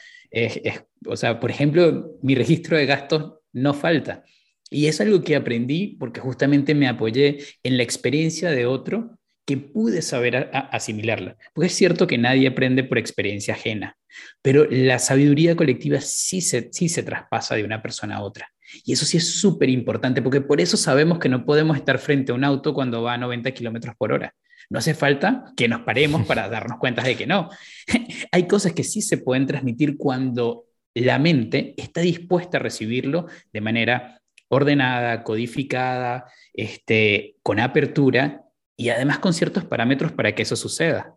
o 1.07 1.17
sea, 1.17 1.41
por 1.41 1.51
ejemplo, 1.51 2.13
mi 2.23 2.37
registro 2.37 2.77
de 2.77 2.87
gastos 2.87 3.41
no 3.53 3.75
falta 3.75 4.23
y 4.71 4.87
es 4.87 5.01
algo 5.01 5.23
que 5.23 5.37
aprendí 5.37 5.97
porque 5.99 6.21
justamente 6.21 6.75
me 6.75 6.89
apoyé 6.89 7.39
en 7.63 7.77
la 7.77 7.83
experiencia 7.83 8.51
de 8.51 8.67
otro 8.67 9.19
que 9.47 9.59
pude 9.59 10.03
saber 10.03 10.51
asimilarla. 10.53 11.37
Porque 11.53 11.67
es 11.67 11.75
cierto 11.75 12.07
que 12.07 12.19
nadie 12.19 12.49
aprende 12.49 12.85
por 12.85 12.99
experiencia 12.99 13.55
ajena, 13.55 13.97
pero 14.43 14.67
la 14.71 14.99
sabiduría 14.99 15.55
colectiva 15.55 16.01
sí 16.01 16.41
se, 16.41 16.71
sí 16.73 16.89
se 16.89 17.03
traspasa 17.03 17.55
de 17.55 17.65
una 17.65 17.83
persona 17.83 18.17
a 18.17 18.23
otra. 18.23 18.49
Y 18.85 18.93
eso 18.93 19.05
sí 19.05 19.19
es 19.19 19.41
súper 19.41 19.69
importante, 19.69 20.23
porque 20.23 20.41
por 20.41 20.61
eso 20.61 20.77
sabemos 20.77 21.19
que 21.19 21.29
no 21.29 21.45
podemos 21.45 21.77
estar 21.77 21.99
frente 21.99 22.33
a 22.33 22.35
un 22.35 22.45
auto 22.45 22.73
cuando 22.73 23.03
va 23.03 23.15
a 23.15 23.19
90 23.19 23.51
kilómetros 23.53 23.95
por 23.97 24.13
hora. 24.13 24.35
No 24.71 24.79
hace 24.79 24.95
falta 24.95 25.53
que 25.57 25.69
nos 25.69 25.83
paremos 25.83 26.27
para 26.27 26.49
darnos 26.49 26.79
cuenta 26.79 27.03
de 27.03 27.17
que 27.17 27.27
no. 27.27 27.51
Hay 28.33 28.47
cosas 28.49 28.73
que 28.73 28.85
sí 28.85 29.03
se 29.03 29.19
pueden 29.19 29.47
transmitir 29.47 29.97
cuando 29.97 30.65
la 30.95 31.19
mente 31.19 31.75
está 31.77 32.01
dispuesta 32.01 32.57
a 32.57 32.61
recibirlo 32.61 33.27
de 33.53 33.61
manera 33.61 34.21
ordenada, 34.55 35.23
codificada, 35.23 36.31
este, 36.53 37.37
con 37.43 37.61
apertura 37.61 38.45
y 38.77 38.89
además 38.89 39.19
con 39.19 39.33
ciertos 39.33 39.65
parámetros 39.65 40.13
para 40.13 40.35
que 40.35 40.43
eso 40.43 40.57
suceda. 40.57 41.17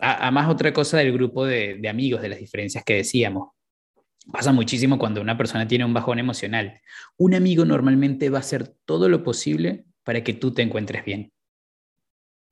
Además, 0.00 0.48
otra 0.48 0.72
cosa 0.72 0.98
del 0.98 1.12
grupo 1.12 1.44
de, 1.44 1.78
de 1.80 1.88
amigos, 1.88 2.22
de 2.22 2.28
las 2.28 2.38
diferencias 2.38 2.84
que 2.84 2.94
decíamos. 2.94 3.50
Pasa 4.32 4.52
muchísimo 4.52 4.98
cuando 4.98 5.20
una 5.20 5.36
persona 5.36 5.66
tiene 5.66 5.84
un 5.84 5.94
bajón 5.94 6.18
emocional. 6.18 6.80
Un 7.16 7.34
amigo 7.34 7.64
normalmente 7.64 8.30
va 8.30 8.38
a 8.38 8.40
hacer 8.40 8.72
todo 8.84 9.08
lo 9.08 9.24
posible 9.24 9.84
para 10.04 10.22
que 10.22 10.34
tú 10.34 10.52
te 10.52 10.62
encuentres 10.62 11.04
bien. 11.04 11.32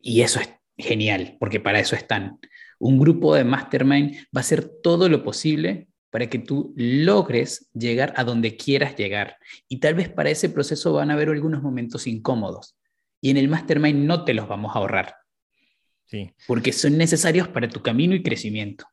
Y 0.00 0.22
eso 0.22 0.40
es 0.40 0.48
genial, 0.76 1.36
porque 1.38 1.60
para 1.60 1.80
eso 1.80 1.96
están. 1.96 2.38
Un 2.78 2.98
grupo 2.98 3.34
de 3.34 3.44
mastermind 3.44 4.14
va 4.26 4.38
a 4.38 4.40
hacer 4.40 4.68
todo 4.82 5.08
lo 5.08 5.22
posible 5.22 5.87
para 6.10 6.28
que 6.28 6.38
tú 6.38 6.72
logres 6.76 7.70
llegar 7.74 8.14
a 8.16 8.24
donde 8.24 8.56
quieras 8.56 8.96
llegar. 8.96 9.36
Y 9.68 9.80
tal 9.80 9.94
vez 9.94 10.08
para 10.08 10.30
ese 10.30 10.48
proceso 10.48 10.92
van 10.92 11.10
a 11.10 11.14
haber 11.14 11.28
algunos 11.28 11.62
momentos 11.62 12.06
incómodos. 12.06 12.76
Y 13.20 13.30
en 13.30 13.36
el 13.36 13.48
mastermind 13.48 14.04
no 14.04 14.24
te 14.24 14.34
los 14.34 14.48
vamos 14.48 14.74
a 14.74 14.78
ahorrar. 14.78 15.16
Sí. 16.06 16.32
Porque 16.46 16.72
son 16.72 16.96
necesarios 16.96 17.48
para 17.48 17.68
tu 17.68 17.82
camino 17.82 18.14
y 18.14 18.22
crecimiento. 18.22 18.86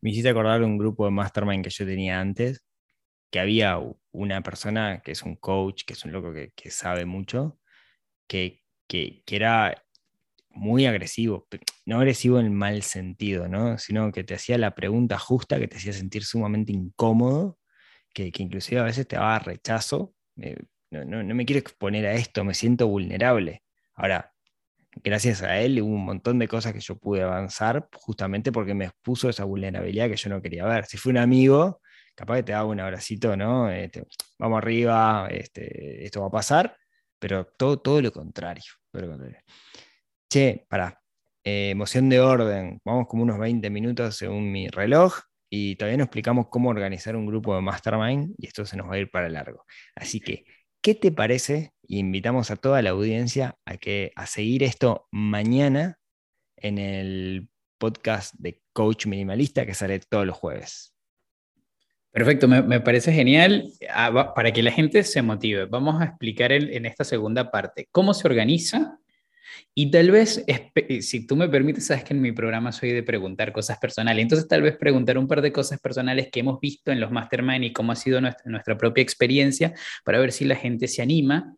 Me 0.00 0.10
hiciste 0.10 0.28
acordar 0.28 0.60
de 0.60 0.66
un 0.66 0.78
grupo 0.78 1.04
de 1.04 1.10
mastermind 1.10 1.64
que 1.64 1.70
yo 1.70 1.84
tenía 1.84 2.20
antes, 2.20 2.64
que 3.30 3.40
había 3.40 3.78
una 4.12 4.42
persona 4.42 5.00
que 5.02 5.12
es 5.12 5.22
un 5.22 5.36
coach, 5.36 5.84
que 5.84 5.92
es 5.92 6.04
un 6.04 6.12
loco 6.12 6.32
que, 6.32 6.70
sabe 6.70 7.04
mucho, 7.04 7.58
que, 8.26 8.62
que, 8.86 9.22
que 9.26 9.36
era 9.36 9.84
muy 10.58 10.86
agresivo, 10.86 11.46
no 11.86 11.98
agresivo 11.98 12.40
en 12.40 12.46
el 12.46 12.52
mal 12.52 12.82
sentido, 12.82 13.48
¿no? 13.48 13.78
sino 13.78 14.12
que 14.12 14.24
te 14.24 14.34
hacía 14.34 14.58
la 14.58 14.74
pregunta 14.74 15.18
justa, 15.18 15.58
que 15.58 15.68
te 15.68 15.76
hacía 15.76 15.92
sentir 15.92 16.24
sumamente 16.24 16.72
incómodo, 16.72 17.58
que, 18.12 18.32
inclusive 18.38 18.80
a 18.80 18.84
veces 18.84 19.06
te 19.06 19.16
daba 19.16 19.38
rechazo. 19.38 20.14
Eh, 20.40 20.56
no, 20.90 21.04
no, 21.04 21.34
me 21.34 21.46
quiero 21.46 21.60
exponer 21.60 22.06
a 22.06 22.14
esto, 22.14 22.44
me 22.44 22.54
siento 22.54 22.88
vulnerable. 22.88 23.62
Ahora, 23.94 24.32
gracias 25.04 25.42
a 25.42 25.60
él 25.60 25.80
hubo 25.80 25.94
un 25.94 26.04
montón 26.04 26.38
de 26.38 26.48
cosas 26.48 26.72
que 26.72 26.80
yo 26.80 26.98
pude 26.98 27.22
avanzar 27.22 27.88
justamente 27.92 28.50
porque 28.52 28.74
me 28.74 28.86
expuso 28.86 29.28
esa 29.28 29.44
vulnerabilidad 29.44 30.08
que 30.08 30.16
yo 30.16 30.30
no 30.30 30.42
quería 30.42 30.64
ver. 30.66 30.86
Si 30.86 30.96
fue 30.96 31.10
un 31.10 31.18
amigo, 31.18 31.80
capaz 32.14 32.36
que 32.36 32.42
te 32.44 32.52
daba 32.52 32.66
un 32.66 32.80
abracito, 32.80 33.36
¿no? 33.36 33.70
Este, 33.70 34.04
vamos 34.38 34.58
arriba, 34.58 35.28
este, 35.30 36.04
esto 36.04 36.22
va 36.22 36.28
a 36.28 36.30
pasar, 36.30 36.76
pero 37.18 37.46
todo. 37.46 37.78
Todo 37.80 38.02
lo 38.02 38.12
contrario 38.12 38.64
che, 40.28 40.66
para, 40.68 41.00
eh, 41.44 41.70
emoción 41.70 42.08
de 42.08 42.20
orden, 42.20 42.80
vamos 42.84 43.06
como 43.08 43.22
unos 43.22 43.38
20 43.38 43.70
minutos 43.70 44.16
según 44.16 44.52
mi 44.52 44.68
reloj 44.68 45.20
y 45.50 45.76
todavía 45.76 45.98
no 45.98 46.04
explicamos 46.04 46.48
cómo 46.50 46.68
organizar 46.68 47.16
un 47.16 47.26
grupo 47.26 47.54
de 47.54 47.62
mastermind 47.62 48.34
y 48.38 48.46
esto 48.46 48.66
se 48.66 48.76
nos 48.76 48.88
va 48.88 48.94
a 48.94 48.98
ir 48.98 49.10
para 49.10 49.28
largo. 49.28 49.64
Así 49.94 50.20
que, 50.20 50.44
¿qué 50.82 50.94
te 50.94 51.12
parece? 51.12 51.72
invitamos 51.90 52.50
a 52.50 52.56
toda 52.56 52.82
la 52.82 52.90
audiencia 52.90 53.56
a, 53.64 53.78
que, 53.78 54.12
a 54.14 54.26
seguir 54.26 54.62
esto 54.62 55.08
mañana 55.10 55.98
en 56.56 56.76
el 56.76 57.48
podcast 57.78 58.34
de 58.38 58.60
Coach 58.74 59.06
Minimalista 59.06 59.64
que 59.64 59.72
sale 59.72 59.98
todos 60.00 60.26
los 60.26 60.36
jueves. 60.36 60.94
Perfecto, 62.10 62.46
me, 62.48 62.80
parece 62.80 63.12
genial. 63.12 63.70
Ah, 63.90 64.34
para 64.34 64.52
que 64.52 64.62
la 64.62 64.70
gente 64.70 65.02
se 65.02 65.22
motive, 65.22 65.66
vamos 65.66 66.00
a 66.00 66.04
explicar 66.04 66.52
en 66.52 66.84
esta 66.84 67.04
segunda 67.04 67.50
parte 67.50 67.88
cómo 67.90 68.12
se 68.12 68.28
organiza 68.28 68.98
y 69.74 69.90
tal 69.90 70.10
vez, 70.10 70.44
si 71.00 71.26
tú 71.26 71.36
me 71.36 71.48
permites, 71.48 71.86
sabes 71.86 72.04
que 72.04 72.14
en 72.14 72.20
mi 72.20 72.32
programa 72.32 72.72
soy 72.72 72.92
de 72.92 73.02
preguntar 73.02 73.52
cosas 73.52 73.78
personales, 73.78 74.22
entonces 74.22 74.48
tal 74.48 74.62
vez 74.62 74.76
preguntar 74.76 75.18
un 75.18 75.28
par 75.28 75.42
de 75.42 75.52
cosas 75.52 75.80
personales 75.80 76.28
que 76.30 76.40
hemos 76.40 76.60
visto 76.60 76.90
en 76.92 77.00
los 77.00 77.10
mastermind 77.10 77.64
y 77.64 77.72
cómo 77.72 77.92
ha 77.92 77.96
sido 77.96 78.20
nuestra, 78.20 78.50
nuestra 78.50 78.76
propia 78.76 79.02
experiencia 79.02 79.72
para 80.04 80.18
ver 80.18 80.32
si 80.32 80.44
la 80.44 80.56
gente 80.56 80.88
se 80.88 81.02
anima. 81.02 81.54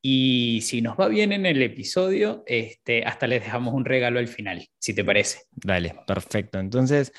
Y 0.00 0.60
si 0.62 0.80
nos 0.80 0.96
va 0.96 1.08
bien 1.08 1.32
en 1.32 1.44
el 1.44 1.60
episodio, 1.60 2.44
este, 2.46 3.04
hasta 3.04 3.26
les 3.26 3.42
dejamos 3.42 3.74
un 3.74 3.84
regalo 3.84 4.20
al 4.20 4.28
final, 4.28 4.64
si 4.78 4.94
te 4.94 5.04
parece. 5.04 5.40
Dale, 5.50 5.94
perfecto. 6.06 6.60
Entonces, 6.60 7.12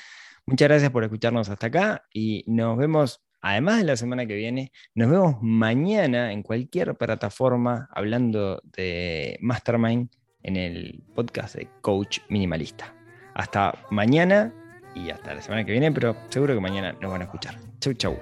muchas 0.46 0.68
gracias 0.68 0.90
por 0.90 1.04
escucharnos 1.04 1.50
hasta 1.50 1.66
acá 1.66 2.04
y 2.12 2.42
nos 2.46 2.78
vemos 2.78 3.20
además 3.40 3.78
de 3.78 3.84
la 3.84 3.96
semana 3.96 4.26
que 4.26 4.34
viene, 4.34 4.72
nos 4.94 5.10
vemos 5.10 5.36
mañana 5.40 6.32
en 6.32 6.42
cualquier 6.42 6.94
plataforma 6.96 7.88
hablando 7.92 8.60
de 8.76 9.38
Mastermind 9.40 10.10
en 10.42 10.56
el 10.56 11.02
podcast 11.14 11.54
de 11.56 11.68
Coach 11.80 12.20
Minimalista. 12.28 12.94
Hasta 13.34 13.74
mañana 13.90 14.52
y 14.94 15.10
hasta 15.10 15.34
la 15.34 15.42
semana 15.42 15.64
que 15.64 15.72
viene, 15.72 15.92
pero 15.92 16.16
seguro 16.28 16.54
que 16.54 16.60
mañana 16.60 16.92
nos 17.00 17.10
van 17.10 17.22
a 17.22 17.24
escuchar. 17.24 17.56
Chau, 17.80 17.94
chau. 17.94 18.18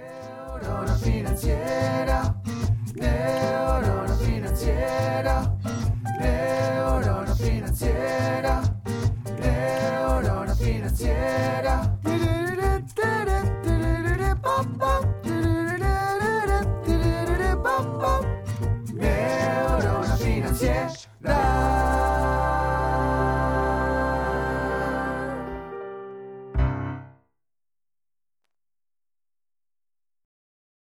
that. 21.23 21.78